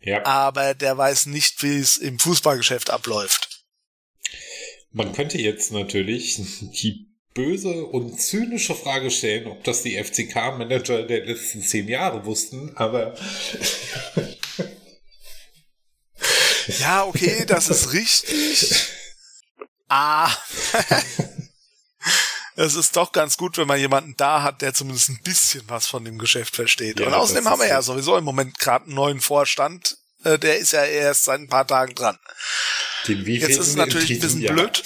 [0.00, 0.24] Ja.
[0.24, 3.64] aber der weiß nicht, wie es im Fußballgeschäft abläuft.
[4.92, 11.24] Man könnte jetzt natürlich die böse und zynische Frage stellen, ob das die FCK-Manager der
[11.26, 13.14] letzten zehn Jahre wussten, aber
[16.80, 18.74] Ja, okay, das ist richtig.
[19.88, 20.30] Ah.
[22.58, 25.86] Es ist doch ganz gut, wenn man jemanden da hat, der zumindest ein bisschen was
[25.86, 26.98] von dem Geschäft versteht.
[26.98, 27.92] Ja, Und außerdem haben wir ja so.
[27.92, 29.98] sowieso im Moment gerade einen neuen Vorstand.
[30.24, 32.18] Äh, Der ist ja erst seit ein paar Tagen dran.
[33.06, 34.54] Jetzt ist es natürlich in ein bisschen Jahr?
[34.54, 34.82] blöd.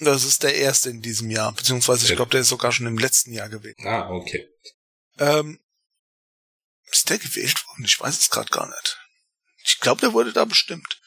[0.00, 1.52] Das ist der erste in diesem Jahr.
[1.52, 3.86] Beziehungsweise ich glaube, der ist sogar schon im letzten Jahr gewesen.
[3.86, 4.48] Ah, okay.
[5.18, 5.60] Ähm,
[6.90, 7.84] ist der gewählt worden?
[7.84, 8.98] Ich weiß es gerade gar nicht.
[9.64, 11.00] Ich glaube, der wurde da bestimmt.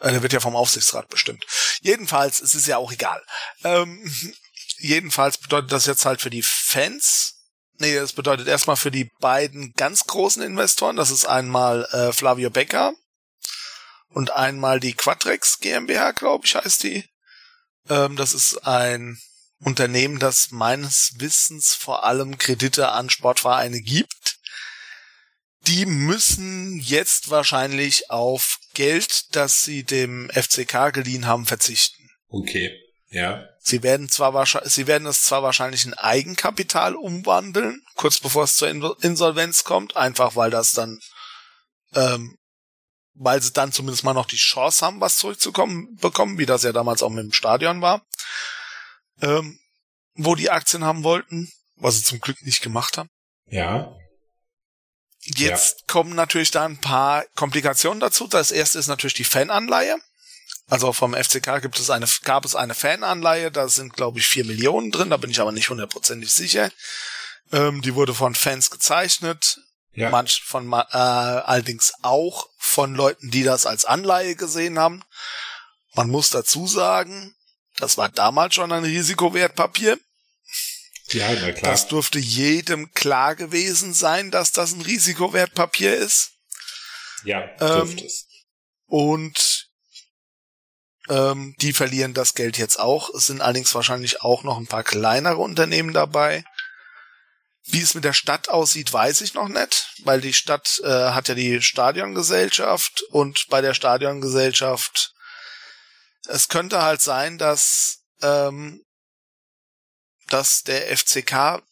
[0.00, 1.44] Äh, der wird ja vom Aufsichtsrat bestimmt.
[1.82, 3.22] Jedenfalls, es ist ja auch egal.
[3.62, 4.10] Ähm,
[4.78, 7.34] jedenfalls bedeutet das jetzt halt für die Fans.
[7.78, 10.96] Nee, das bedeutet erstmal für die beiden ganz großen Investoren.
[10.96, 12.94] Das ist einmal äh, Flavio Becker
[14.08, 17.04] und einmal die Quadrex GmbH, glaube ich, heißt die.
[17.88, 19.18] Ähm, das ist ein
[19.60, 24.36] Unternehmen, das meines Wissens vor allem Kredite an Sportvereine gibt.
[25.66, 32.10] Die müssen jetzt wahrscheinlich auf Geld, das sie dem FCK geliehen haben, verzichten.
[32.28, 32.78] Okay.
[33.08, 33.44] Ja.
[33.60, 38.56] Sie werden zwar wahrscheinlich, sie werden es zwar wahrscheinlich in Eigenkapital umwandeln, kurz bevor es
[38.56, 40.98] zur In- Insolvenz kommt, einfach weil das dann,
[41.94, 42.36] ähm,
[43.14, 46.72] weil sie dann zumindest mal noch die Chance haben, was zurückzukommen bekommen, wie das ja
[46.72, 48.04] damals auch mit dem Stadion war,
[49.22, 49.58] ähm,
[50.14, 53.08] wo die Aktien haben wollten, was sie zum Glück nicht gemacht haben.
[53.46, 53.94] Ja.
[55.20, 58.26] Jetzt kommen natürlich da ein paar Komplikationen dazu.
[58.26, 59.98] Das erste ist natürlich die Fananleihe.
[60.66, 64.44] Also vom FCK gibt es eine, gab es eine Fananleihe, da sind glaube ich vier
[64.44, 66.70] Millionen drin, da bin ich aber nicht hundertprozentig sicher.
[67.52, 69.60] Ähm, die wurde von Fans gezeichnet,
[69.94, 70.10] Ja.
[70.10, 75.04] manch von äh, allerdings auch von Leuten, die das als Anleihe gesehen haben.
[75.94, 77.34] Man muss dazu sagen,
[77.76, 79.98] das war damals schon ein Risikowertpapier.
[81.08, 81.70] ja, na klar.
[81.70, 86.32] Das durfte jedem klar gewesen sein, dass das ein Risikowertpapier ist.
[87.24, 88.26] ja, ähm, dürfte es.
[88.86, 89.68] Und
[91.08, 93.12] ähm, die verlieren das Geld jetzt auch.
[93.14, 96.44] Es sind allerdings wahrscheinlich auch noch ein paar kleinere Unternehmen dabei.
[97.66, 101.28] Wie es mit der Stadt aussieht, weiß ich noch nicht, weil die Stadt äh, hat
[101.28, 105.14] ja die Stadiongesellschaft und bei der Stadiongesellschaft
[106.26, 108.84] es könnte halt sein, dass ähm,
[110.28, 111.62] dass der FCK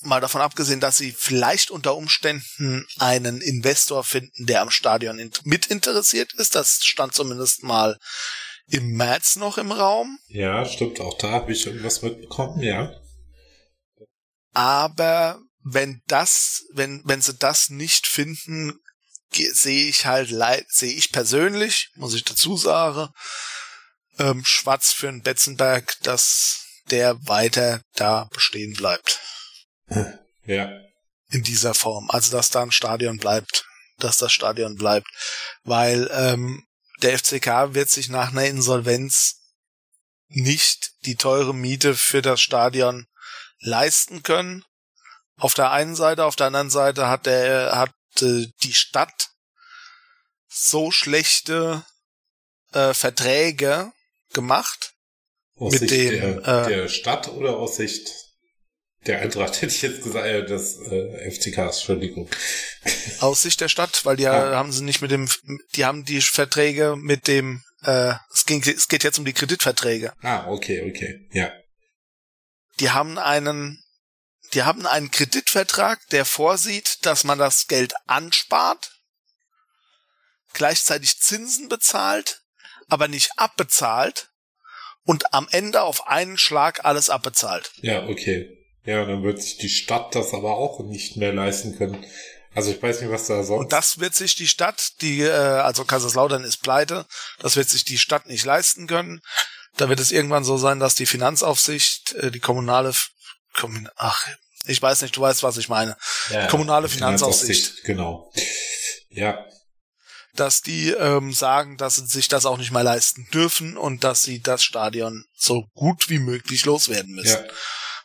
[0.00, 5.30] mal davon abgesehen, dass sie vielleicht unter Umständen einen Investor finden, der am Stadion in
[5.44, 6.54] mit interessiert ist.
[6.54, 7.98] Das stand zumindest mal
[8.66, 10.18] im März noch im Raum.
[10.28, 11.00] Ja, stimmt.
[11.00, 12.94] Auch da habe ich irgendwas mitbekommen, ja.
[14.52, 18.78] Aber wenn das, wenn, wenn sie das nicht finden,
[19.32, 23.08] sehe ich halt leid, sehe ich persönlich, muss ich dazu sagen,
[24.18, 29.20] ähm, schwarz für einen Betzenberg, dass der weiter da bestehen bleibt.
[30.44, 30.70] Ja.
[31.28, 32.10] in dieser Form.
[32.10, 33.64] Also dass da ein Stadion bleibt,
[33.98, 35.06] dass das Stadion bleibt,
[35.62, 36.66] weil ähm,
[37.02, 39.40] der FCK wird sich nach einer Insolvenz
[40.28, 43.06] nicht die teure Miete für das Stadion
[43.62, 44.64] leisten können.
[45.36, 49.30] Auf der einen Seite, auf der anderen Seite hat der hat äh, die Stadt
[50.48, 51.84] so schlechte
[52.72, 53.92] äh, Verträge
[54.32, 54.92] gemacht
[55.56, 58.12] Aus Mit Sicht dem, der, äh, der Stadt oder aus Sicht
[59.06, 62.28] Der Eintracht hätte ich jetzt gesagt, äh, das äh, FCKs, Entschuldigung.
[63.20, 64.54] Aus Sicht der Stadt, weil die ja.
[64.54, 65.28] haben sie nicht mit dem,
[65.74, 70.12] die haben die Verträge mit dem, äh, es, ging, es geht jetzt um die Kreditverträge.
[70.22, 71.52] Ah, okay, okay, ja.
[72.82, 73.80] Die haben einen,
[74.54, 78.90] die haben einen Kreditvertrag, der vorsieht, dass man das Geld anspart,
[80.52, 82.42] gleichzeitig Zinsen bezahlt,
[82.88, 84.30] aber nicht abbezahlt
[85.04, 87.70] und am Ende auf einen Schlag alles abbezahlt.
[87.76, 88.58] Ja, okay.
[88.84, 92.04] Ja, dann wird sich die Stadt das aber auch nicht mehr leisten können.
[92.52, 93.60] Also ich weiß nicht, was da sonst.
[93.60, 97.06] Und das wird sich die Stadt, die, äh, also Kaiserslautern ist pleite,
[97.38, 99.22] das wird sich die Stadt nicht leisten können.
[99.76, 102.92] Da wird es irgendwann so sein, dass die Finanzaufsicht, äh, die kommunale,
[103.96, 104.26] ach,
[104.66, 105.96] ich weiß nicht, du weißt, was ich meine.
[106.30, 107.66] Ja, kommunale Finanzaufsicht.
[107.66, 107.84] Finanzaufsicht.
[107.84, 108.32] Genau.
[109.08, 109.44] Ja.
[110.34, 114.22] Dass die ähm, sagen, dass sie sich das auch nicht mehr leisten dürfen und dass
[114.22, 117.44] sie das Stadion so gut wie möglich loswerden müssen.
[117.44, 117.52] Ja.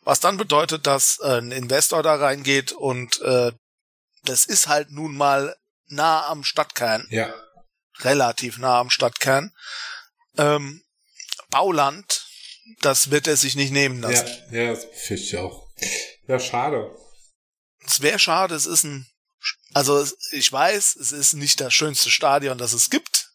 [0.01, 3.51] Was dann bedeutet, dass äh, ein Investor da reingeht und äh,
[4.23, 5.55] das ist halt nun mal
[5.87, 7.05] nah am Stadtkern.
[7.09, 7.33] Ja.
[7.99, 9.51] Relativ nah am Stadtkern.
[10.37, 10.83] Ähm,
[11.49, 12.25] Bauland,
[12.81, 14.27] das wird er sich nicht nehmen lassen.
[14.51, 15.67] Ja, ja das befürchte ich auch.
[16.27, 16.91] Ja, schade.
[17.85, 19.07] Es wäre schade, es ist ein,
[19.73, 23.29] also ich weiß, es ist nicht das schönste Stadion, das es gibt,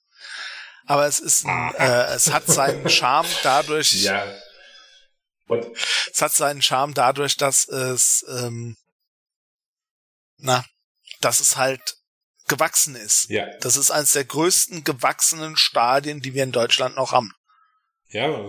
[0.87, 3.93] aber es ist, ein, äh, es hat seinen Charme dadurch.
[3.95, 4.27] Ja.
[5.47, 5.67] Und
[6.13, 8.77] es hat seinen Charme dadurch, dass es, ähm,
[10.39, 10.65] na,
[11.21, 11.97] dass es halt
[12.49, 13.31] gewachsen ist.
[13.31, 13.47] Ja.
[13.61, 17.33] Das ist eines der größten gewachsenen Stadien, die wir in Deutschland noch haben.
[18.13, 18.47] Ja, um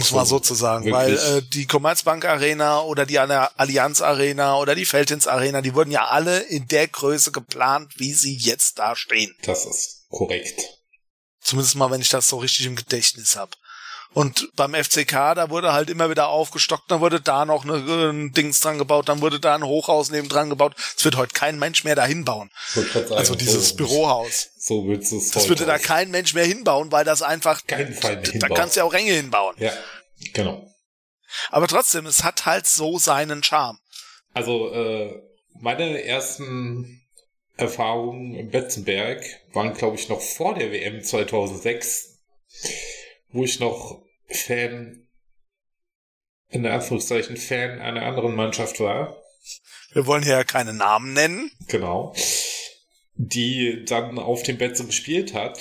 [0.00, 4.74] es mal so zu sagen, weil äh, die Commerzbank Arena oder die Allianz Arena oder
[4.74, 8.96] die Feldins Arena, die wurden ja alle in der Größe geplant, wie sie jetzt da
[8.96, 9.36] stehen.
[9.42, 10.78] Das ist korrekt.
[11.40, 13.52] Zumindest mal, wenn ich das so richtig im Gedächtnis habe.
[14.14, 18.32] Und beim FCK, da wurde halt immer wieder aufgestockt, dann wurde da noch eine, ein
[18.32, 20.74] Dings dran gebaut, dann wurde da ein Hochhaus neben dran gebaut.
[20.96, 22.50] Es wird heute kein Mensch mehr da hinbauen.
[23.10, 24.50] Also dieses so, Bürohaus.
[24.58, 27.94] So willst du es Das würde da kein Mensch mehr hinbauen, weil das einfach, Keinen
[27.94, 29.56] Fall mehr da kannst du ja auch Ränge hinbauen.
[29.58, 29.72] Ja,
[30.34, 30.68] genau.
[31.50, 33.78] Aber trotzdem, es hat halt so seinen Charme.
[34.34, 35.22] Also, äh,
[35.58, 37.02] meine ersten
[37.56, 42.18] Erfahrungen im Betzenberg waren, glaube ich, noch vor der WM 2006
[43.32, 45.08] wo ich noch Fan,
[46.48, 49.16] in Anführungszeichen Fan einer anderen Mannschaft war.
[49.92, 51.50] Wir wollen hier ja keine Namen nennen.
[51.68, 52.14] Genau.
[53.14, 55.58] Die dann auf dem Bett so gespielt hat.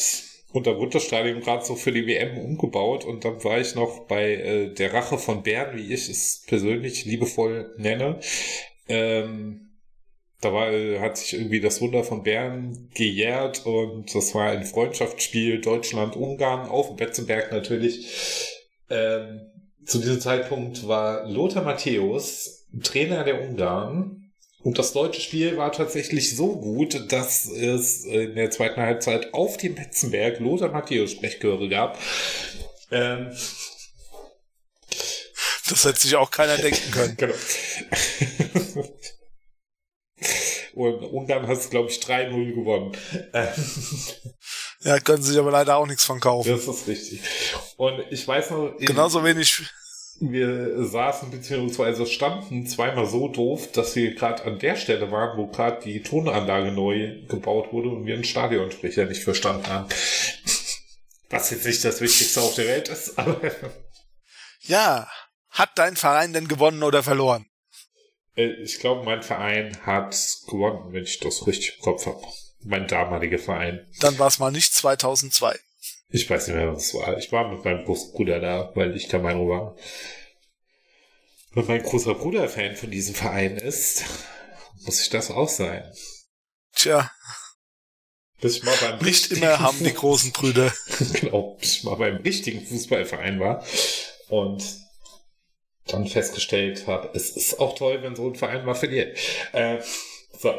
[0.54, 3.06] Und da wurde das Stadion gerade so für die WM umgebaut.
[3.06, 7.06] Und dann war ich noch bei äh, der Rache von Bern, wie ich es persönlich
[7.06, 8.20] liebevoll nenne.
[8.88, 9.71] Ähm,
[10.42, 15.62] da war, hat sich irgendwie das Wunder von Bern gejährt und das war ein Freundschaftsspiel
[15.62, 18.08] Deutschland-Ungarn auf dem Betzenberg natürlich.
[18.90, 19.42] Ähm,
[19.86, 24.32] zu diesem Zeitpunkt war Lothar Matthäus Trainer der Ungarn
[24.64, 29.58] und das deutsche Spiel war tatsächlich so gut, dass es in der zweiten Halbzeit auf
[29.58, 32.00] dem Betzenberg Lothar Matthäus Sprechchöre gab.
[32.92, 33.32] Ähm,
[35.70, 37.16] das hätte sich auch keiner denken können.
[37.18, 37.34] genau.
[40.74, 42.92] Und Ungarn hat es, glaube ich, 3-0 gewonnen.
[44.82, 46.50] ja, können sich aber leider auch nichts von kaufen.
[46.50, 47.22] Das ist richtig.
[47.78, 48.76] Und ich weiß noch.
[48.80, 49.64] Genauso wenig.
[50.20, 52.06] Wir saßen bzw.
[52.06, 56.72] standen zweimal so doof, dass wir gerade an der Stelle waren, wo gerade die Tonanlage
[56.72, 59.90] neu gebaut wurde und wir einen Stadionsprecher nicht verstanden haben.
[61.30, 63.40] Was jetzt nicht das Wichtigste auf der Welt ist, aber.
[64.62, 65.10] Ja.
[65.52, 67.46] Hat dein Verein denn gewonnen oder verloren?
[68.36, 70.16] Äh, ich glaube, mein Verein hat
[70.48, 72.22] gewonnen, wenn ich das richtig im Kopf habe.
[72.64, 73.88] Mein damaliger Verein.
[74.00, 75.58] Dann war es mal nicht 2002.
[76.10, 77.18] Ich weiß nicht mehr, was es war.
[77.18, 79.76] Ich war mit meinem großen Bruder da, weil ich der Meinung war,
[81.54, 84.06] wenn mein großer Bruder Fan von diesem Verein ist,
[84.86, 85.84] muss ich das auch sein.
[86.74, 87.12] Tja.
[88.40, 90.74] Bis ich mal beim Nicht immer haben die großen Brüder.
[91.14, 93.66] genau, bis ich mal beim richtigen Fußballverein war.
[94.30, 94.64] Und
[95.88, 99.18] dann festgestellt habe, es ist auch toll, wenn so ein Verein mal verliert.
[99.52, 99.82] Äh,
[100.38, 100.54] so,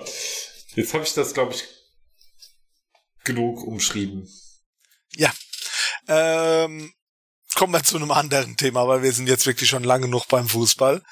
[0.75, 1.65] jetzt habe ich das, glaube ich,
[3.25, 4.29] genug umschrieben.
[5.15, 5.33] Ja.
[6.09, 6.93] Ähm,
[7.55, 10.49] kommen wir zu einem anderen Thema, weil wir sind jetzt wirklich schon lange noch beim
[10.49, 11.03] Fußball.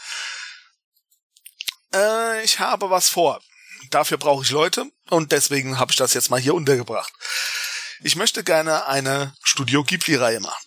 [1.95, 3.41] Äh, ich habe was vor.
[3.91, 7.13] Dafür brauche ich Leute und deswegen habe ich das jetzt mal hier untergebracht.
[8.03, 10.65] Ich möchte gerne eine Studio Ghibli-Reihe machen.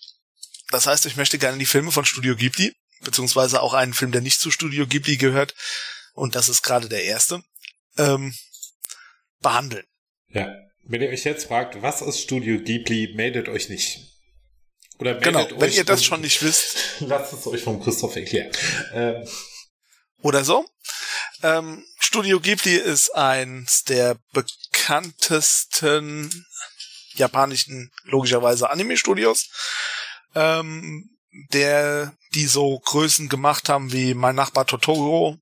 [0.69, 4.21] Das heißt, ich möchte gerne die Filme von Studio Ghibli beziehungsweise auch einen Film, der
[4.21, 5.55] nicht zu Studio Ghibli gehört,
[6.13, 7.43] und das ist gerade der erste,
[7.97, 8.33] ähm,
[9.41, 9.85] behandeln.
[10.29, 10.53] Ja.
[10.85, 13.99] Wenn ihr euch jetzt fragt, was ist Studio Ghibli, meldet euch nicht.
[14.99, 16.77] Oder meldet genau, wenn ihr das schon nicht wisst.
[16.99, 18.51] Lasst es euch von Christoph erklären.
[18.93, 19.27] Ähm.
[20.21, 20.65] oder so.
[21.41, 26.45] Ähm, Studio Ghibli ist eins der bekanntesten
[27.15, 29.49] japanischen, logischerweise Anime-Studios,
[30.35, 31.12] ähm,
[31.51, 35.37] der die so Größen gemacht haben wie Mein Nachbar Totoro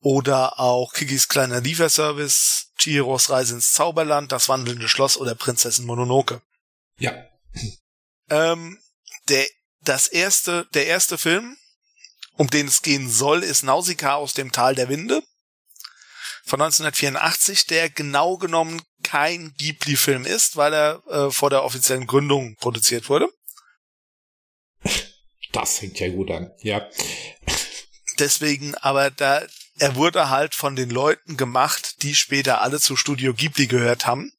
[0.00, 6.42] oder auch Kikis kleiner Lieferservice, Chihiros Reise ins Zauberland, Das wandelnde Schloss oder Prinzessin Mononoke.
[6.98, 7.12] Ja.
[8.30, 8.78] Ähm,
[9.28, 9.46] der,
[9.82, 11.58] das erste, der erste Film,
[12.38, 15.22] um den es gehen soll, ist Nausicaa aus dem Tal der Winde
[16.44, 22.56] von 1984, der genau genommen kein Ghibli-Film ist, weil er äh, vor der offiziellen Gründung
[22.56, 23.28] produziert wurde.
[25.52, 26.88] Das fängt ja gut an, ja.
[28.18, 29.46] Deswegen, aber da,
[29.78, 34.32] er wurde halt von den Leuten gemacht, die später alle zu Studio Ghibli gehört haben.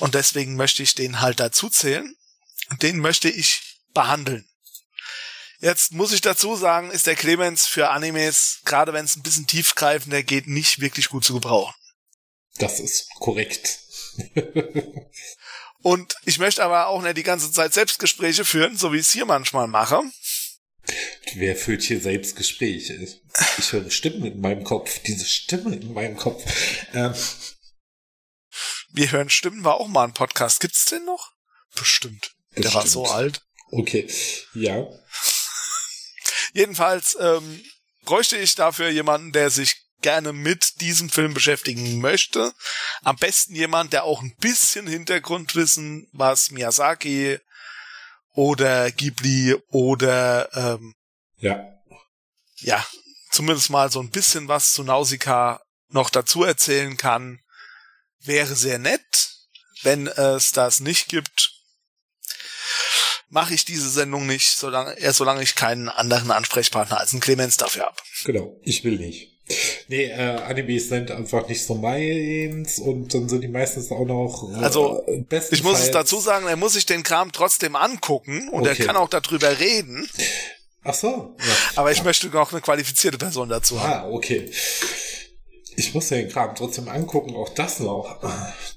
[0.00, 2.16] Und deswegen möchte ich den halt dazu zählen.
[2.82, 4.48] Den möchte ich behandeln.
[5.60, 9.46] Jetzt muss ich dazu sagen, ist der Clemens für Animes, gerade wenn es ein bisschen
[9.46, 11.74] tiefgreifender geht, nicht wirklich gut zu gebrauchen.
[12.58, 13.80] Das ist korrekt.
[15.82, 19.12] Und ich möchte aber auch nicht die ganze Zeit Selbstgespräche führen, so wie ich es
[19.12, 20.02] hier manchmal mache.
[21.34, 23.06] Wer führt hier Selbstgespräche?
[23.58, 25.00] Ich höre Stimmen in meinem Kopf.
[25.00, 26.42] Diese Stimme in meinem Kopf.
[26.94, 27.14] Ähm.
[28.90, 30.60] Wir hören Stimmen war auch mal ein Podcast.
[30.60, 31.32] Gibt's den noch?
[31.74, 32.32] Bestimmt.
[32.50, 32.64] Bestimmt.
[32.64, 33.42] Der war so alt.
[33.70, 34.08] Okay,
[34.54, 34.86] ja.
[36.54, 37.62] Jedenfalls ähm,
[38.04, 42.52] bräuchte ich dafür jemanden, der sich gerne mit diesem Film beschäftigen möchte.
[43.02, 47.38] Am besten jemand, der auch ein bisschen Hintergrundwissen, was Miyazaki
[48.32, 50.94] oder Ghibli oder ähm,
[51.38, 51.60] ja.
[52.56, 52.86] ja,
[53.30, 57.40] zumindest mal so ein bisschen was zu Nausicaa noch dazu erzählen kann,
[58.20, 59.34] wäre sehr nett.
[59.82, 61.52] Wenn es das nicht gibt,
[63.28, 67.56] mache ich diese Sendung nicht, solange, erst solange ich keinen anderen Ansprechpartner als einen Clemens
[67.56, 67.96] dafür habe.
[68.24, 69.37] Genau, ich will nicht.
[69.88, 74.50] Nee, äh, Animes sind einfach nicht so meins und dann sind die meistens auch noch.
[74.52, 75.04] Äh, also,
[75.50, 78.76] ich muss es dazu sagen, er muss sich den Kram trotzdem angucken und okay.
[78.78, 80.08] er kann auch darüber reden.
[80.84, 81.06] Ach so.
[81.38, 81.54] Ja.
[81.76, 82.04] Aber ich ja.
[82.04, 83.92] möchte auch eine qualifizierte Person dazu haben.
[83.92, 84.50] Ah, okay.
[85.76, 88.20] Ich muss den Kram trotzdem angucken, auch das noch.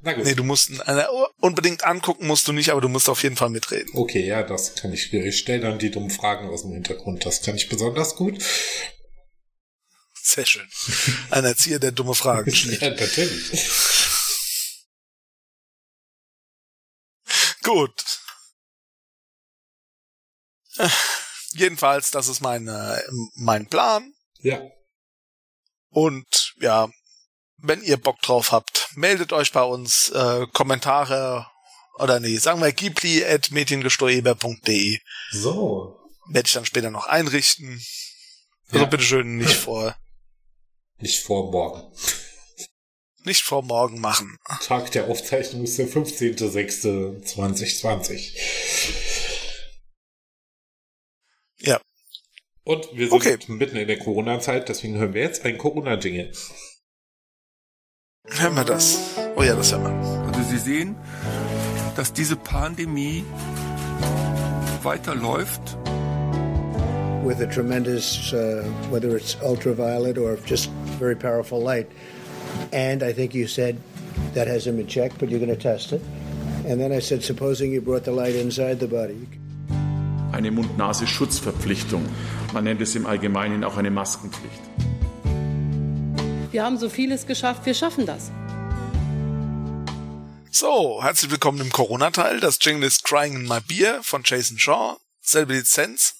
[0.03, 0.23] Na gut.
[0.23, 1.03] Nee, du musst äh,
[1.39, 3.89] unbedingt angucken musst du nicht, aber du musst auf jeden Fall mitreden.
[3.95, 5.11] Okay, ja, das kann ich.
[5.11, 7.25] Ich stelle dann die dummen Fragen aus dem Hintergrund.
[7.25, 8.37] Das kann ich besonders gut.
[10.33, 10.69] Sehr schön.
[11.29, 12.81] Ein Erzieher, der dumme Fragen stellt.
[12.81, 13.69] ja, natürlich.
[17.63, 18.19] Gut.
[21.51, 23.01] Jedenfalls, das ist mein, äh,
[23.35, 24.13] mein Plan.
[24.39, 24.61] Ja.
[25.89, 26.89] Und ja,
[27.57, 31.45] wenn ihr Bock drauf habt, meldet euch bei uns, äh, Kommentare
[31.95, 34.99] oder nee, sagen wir ghibli at mediengestoeber.de.
[35.31, 35.99] So.
[36.29, 37.83] Werde ich dann später noch einrichten.
[38.69, 38.85] Also ja.
[38.85, 39.97] bitteschön nicht vor.
[41.01, 41.83] Nicht vor morgen.
[43.23, 44.37] Nicht vor morgen machen.
[44.65, 48.35] Tag der Aufzeichnung ist der 15.06.2020.
[51.59, 51.79] Ja.
[52.63, 53.37] Und wir sind okay.
[53.47, 56.31] mitten in der Corona-Zeit, deswegen hören wir jetzt einen Corona-Jingle.
[58.27, 58.99] Hören wir das?
[59.35, 59.91] Oh ja, das hören wir.
[60.27, 60.95] Also Sie sehen,
[61.95, 63.23] dass diese Pandemie
[64.83, 65.77] weiterläuft.
[67.23, 71.87] With a tremendous, uh, whether it's ultraviolet or just very powerful light.
[72.73, 73.77] And I think you said
[74.33, 76.01] that hasn't been checked, but you're going to test it.
[76.65, 79.27] And then I said, supposing you brought the light inside the body.
[80.31, 82.03] Eine Mund-Nase-Schutzverpflichtung.
[82.53, 84.61] Man nennt es im Allgemeinen auch eine Maskenpflicht.
[86.51, 88.31] Wir haben so vieles geschafft, wir schaffen das.
[90.49, 92.39] So, herzlich willkommen im Corona-Teil.
[92.39, 94.97] Das Jingle ist Crying in My Beer von Jason Shaw.
[95.21, 96.15] Selbe Lizenz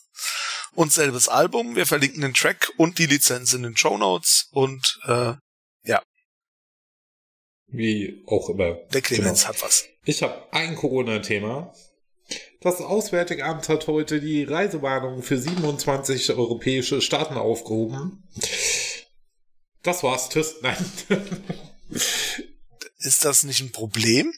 [0.76, 1.76] und selbes Album.
[1.76, 5.34] Wir verlinken den Track und die Lizenz in den Show Notes und äh,
[5.84, 6.02] ja.
[7.68, 8.76] Wie auch immer.
[8.94, 9.54] Der Clemens genau.
[9.54, 9.86] hat was.
[10.06, 11.74] Ich habe ein Corona-Thema.
[12.62, 18.24] Das Auswärtige Amt hat heute die Reisewarnung für 27 europäische Staaten aufgehoben.
[19.84, 20.56] Das war's, tschüss.
[20.62, 20.78] Nein.
[23.00, 24.32] Ist das nicht ein Problem?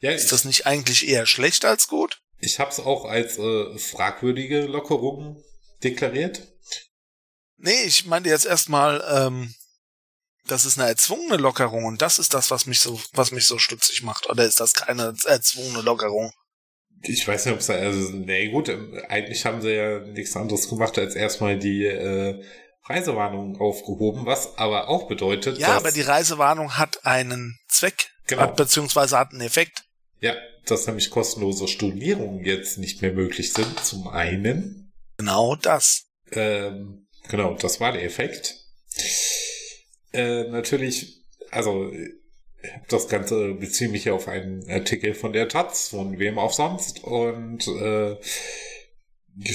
[0.00, 2.20] Ja, ist das nicht eigentlich eher schlecht als gut?
[2.40, 5.42] Ich habe es auch als äh, fragwürdige Lockerung
[5.84, 6.46] deklariert.
[7.56, 9.54] Nee, ich meinte jetzt erstmal, ähm,
[10.46, 13.58] das ist eine erzwungene Lockerung und das ist das, was mich so, was mich so
[13.58, 14.28] stutzig macht.
[14.28, 16.32] Oder ist das keine erzwungene Lockerung?
[17.02, 18.70] Ich weiß nicht, ob es da, also, nee, gut,
[19.08, 22.42] eigentlich haben sie ja nichts anderes gemacht, als erstmal die äh,
[22.84, 28.42] Reisewarnung aufgehoben, was aber auch bedeutet, ja, aber die Reisewarnung hat einen Zweck, genau.
[28.42, 29.84] hat, beziehungsweise hat einen Effekt.
[30.20, 30.34] Ja,
[30.66, 34.91] dass nämlich kostenlose Stornierungen jetzt nicht mehr möglich sind, zum einen.
[35.22, 36.06] Genau das.
[36.32, 38.56] Ähm, Genau, das war der Effekt.
[40.12, 41.90] Äh, natürlich, also
[42.88, 47.02] das Ganze beziehe mich auf einen Artikel von der Taz, von wem auch sonst.
[47.02, 48.16] Und äh,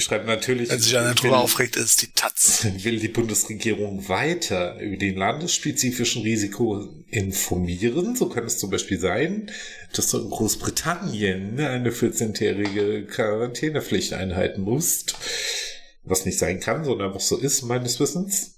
[0.00, 0.70] schreibt natürlich.
[0.70, 2.66] Wenn sich eine Natur aufregt, ist die Taz.
[2.82, 8.16] Will die Bundesregierung weiter über den landesspezifischen Risiko informieren?
[8.16, 9.50] So kann es zum Beispiel sein,
[9.92, 15.14] dass du in Großbritannien eine 14-tägige Quarantänepflicht einhalten musst.
[16.02, 18.54] Was nicht sein kann, sondern was so ist, meines Wissens.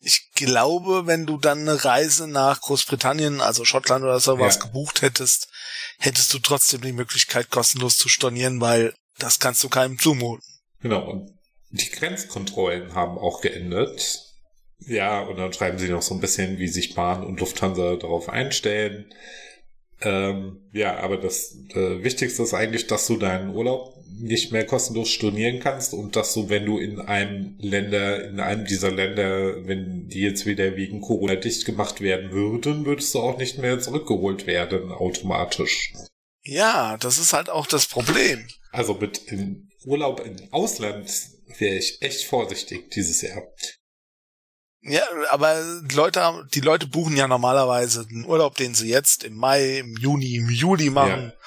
[0.00, 4.66] Ich glaube, wenn du dann eine Reise nach Großbritannien, also Schottland oder sowas ja.
[4.66, 5.48] gebucht hättest,
[5.98, 10.53] hättest du trotzdem die Möglichkeit, kostenlos zu stornieren, weil das kannst du keinem zumuten.
[10.84, 11.32] Genau, und
[11.70, 14.34] die Grenzkontrollen haben auch geändert.
[14.80, 18.28] Ja, und dann schreiben sie noch so ein bisschen, wie sich Bahn und Lufthansa darauf
[18.28, 19.06] einstellen.
[20.02, 25.08] Ähm, ja, aber das äh, Wichtigste ist eigentlich, dass du deinen Urlaub nicht mehr kostenlos
[25.08, 30.08] stornieren kannst und dass du, wenn du in einem Länder, in einem dieser Länder, wenn
[30.08, 34.46] die jetzt wieder wegen Corona dicht gemacht werden würden, würdest du auch nicht mehr zurückgeholt
[34.46, 35.94] werden automatisch.
[36.42, 38.46] Ja, das ist halt auch das Problem.
[38.70, 41.10] Also mit in Urlaub im Ausland
[41.58, 43.42] wäre ich echt vorsichtig dieses Jahr.
[44.86, 49.34] Ja, aber die Leute, die Leute buchen ja normalerweise den Urlaub, den sie jetzt im
[49.34, 51.38] Mai, im Juni, im Juli machen, ja.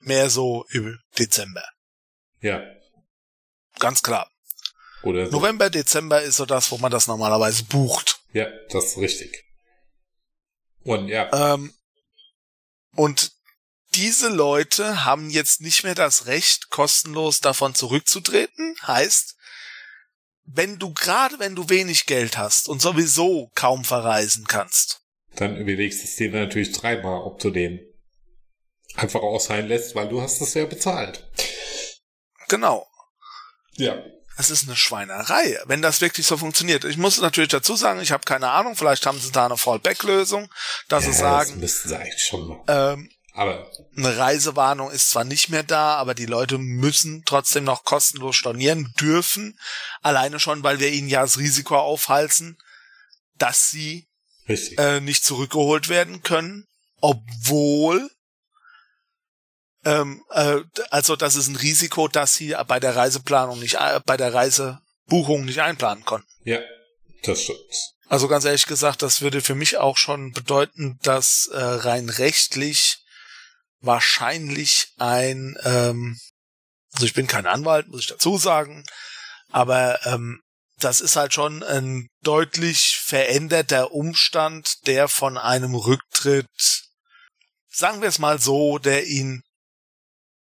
[0.00, 1.64] mehr so im Dezember.
[2.40, 2.62] Ja.
[3.78, 4.30] Ganz klar.
[5.02, 5.32] Oder so.
[5.32, 8.20] November, Dezember ist so das, wo man das normalerweise bucht.
[8.32, 9.44] Ja, das ist richtig.
[10.82, 11.54] Und ja.
[11.54, 11.74] Ähm,
[12.94, 13.35] und
[13.96, 18.76] diese Leute haben jetzt nicht mehr das Recht, kostenlos davon zurückzutreten.
[18.86, 19.36] Heißt,
[20.44, 25.00] wenn du gerade, wenn du wenig Geld hast und sowieso kaum verreisen kannst,
[25.34, 27.80] dann überlegst du es dir natürlich dreimal, ob du den
[28.94, 31.30] einfach ausfallen lässt, weil du hast es ja bezahlt.
[32.48, 32.86] Genau.
[33.72, 34.02] Ja.
[34.36, 36.84] Das ist eine Schweinerei, wenn das wirklich so funktioniert.
[36.84, 40.52] Ich muss natürlich dazu sagen, ich habe keine Ahnung, vielleicht haben sie da eine Fallback-Lösung,
[40.88, 42.62] dass ja, sie sagen, das müssten sie eigentlich schon mal.
[42.68, 47.84] Ähm, aber eine Reisewarnung ist zwar nicht mehr da, aber die Leute müssen trotzdem noch
[47.84, 49.58] kostenlos stornieren dürfen.
[50.00, 52.56] Alleine schon, weil wir ihnen ja das Risiko aufhalsen,
[53.34, 54.08] dass sie
[54.48, 56.66] äh, nicht zurückgeholt werden können,
[57.02, 58.10] obwohl
[59.84, 64.16] ähm, äh, also das ist ein Risiko, dass sie bei der Reiseplanung nicht, äh, bei
[64.16, 66.26] der Reisebuchung nicht einplanen konnten.
[66.44, 66.60] Ja,
[67.22, 67.58] das stimmt.
[68.08, 73.02] Also ganz ehrlich gesagt, das würde für mich auch schon bedeuten, dass äh, rein rechtlich
[73.86, 76.18] wahrscheinlich ein, ähm,
[76.92, 78.84] also ich bin kein Anwalt, muss ich dazu sagen,
[79.50, 80.42] aber ähm,
[80.78, 86.46] das ist halt schon ein deutlich veränderter Umstand, der von einem Rücktritt,
[87.68, 89.42] sagen wir es mal so, der ihn,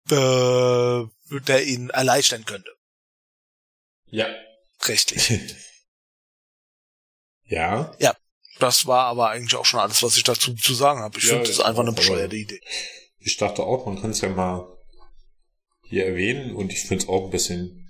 [0.09, 2.71] äh, der ihn erleichtern könnte.
[4.05, 4.27] Ja.
[4.83, 5.29] Rechtlich.
[7.43, 7.93] ja.
[7.99, 8.15] Ja.
[8.59, 11.17] Das war aber eigentlich auch schon alles, was ich dazu zu sagen habe.
[11.17, 12.61] Ich ja, finde das einfach eine bescheuerte Idee
[13.23, 14.67] ich dachte auch, man kann es ja mal
[15.83, 17.89] hier erwähnen und ich finde es auch ein bisschen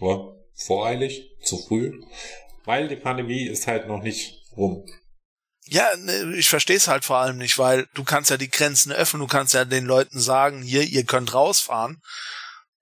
[0.00, 0.18] ja,
[0.54, 2.02] voreilig, zu früh,
[2.64, 4.84] weil die Pandemie ist halt noch nicht rum.
[5.66, 8.90] Ja, ne, ich verstehe es halt vor allem nicht, weil du kannst ja die Grenzen
[8.92, 12.00] öffnen, du kannst ja den Leuten sagen, hier, ihr könnt rausfahren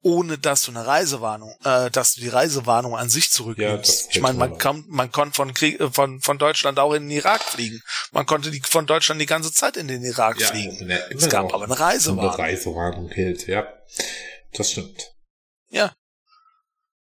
[0.03, 4.05] ohne dass du eine Reisewarnung, äh, dass du die Reisewarnung an sich zurücknimmst.
[4.05, 7.09] Ja, ich meine, man kann, man konnte von Krieg, äh, von von Deutschland auch in
[7.09, 7.81] den Irak fliegen.
[8.13, 10.87] Man konnte die von Deutschland die ganze Zeit in den Irak ja, fliegen.
[10.87, 12.35] Ne, es gab aber eine Reisewarnung.
[12.35, 13.67] Eine Reisewarnung gilt, ja,
[14.53, 15.13] das stimmt.
[15.71, 15.93] Ja,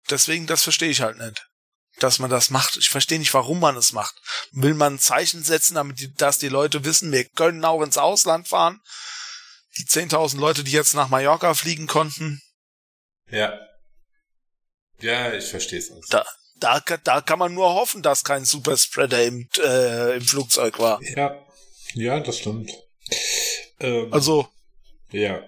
[0.09, 1.45] deswegen das verstehe ich halt nicht,
[1.99, 2.77] dass man das macht.
[2.77, 4.15] Ich verstehe nicht, warum man es macht.
[4.51, 7.97] Will man ein Zeichen setzen, damit die, dass die Leute wissen, wir können auch ins
[7.97, 8.79] Ausland fahren.
[9.77, 12.42] Die 10.000 Leute, die jetzt nach Mallorca fliegen konnten,
[13.29, 13.59] ja.
[14.99, 15.91] Ja, ich verstehe es.
[16.09, 21.01] Da, da, da kann man nur hoffen, dass kein Superspreader im, äh, im Flugzeug war.
[21.15, 21.45] Ja,
[21.93, 22.71] ja, das stimmt.
[23.79, 24.47] Ähm, also.
[25.11, 25.43] Ja.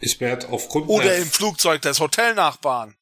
[0.00, 0.88] Ich werde aufgrund.
[0.88, 2.96] Oder im Flugzeug des Hotelnachbarn.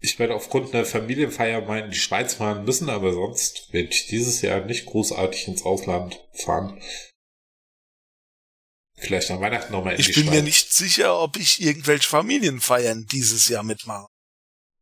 [0.00, 4.06] Ich werde aufgrund einer Familienfeier mal in die Schweiz fahren müssen, aber sonst werde ich
[4.06, 6.80] dieses Jahr nicht großartig ins Ausland fahren.
[9.00, 10.34] Vielleicht an Weihnachten nochmal in Ich bin Schweiz.
[10.34, 14.06] mir nicht sicher, ob ich irgendwelche Familienfeiern dieses Jahr mitmache.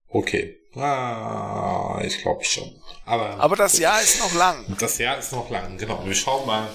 [0.09, 0.57] Okay.
[0.75, 2.81] Ah, ich glaube schon.
[3.05, 4.77] Aber, Aber das Jahr ist noch lang.
[4.79, 6.05] Das Jahr ist noch lang, genau.
[6.05, 6.69] Wir schauen mal,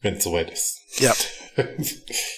[0.00, 0.78] wenn es soweit ist.
[0.98, 1.14] Ja.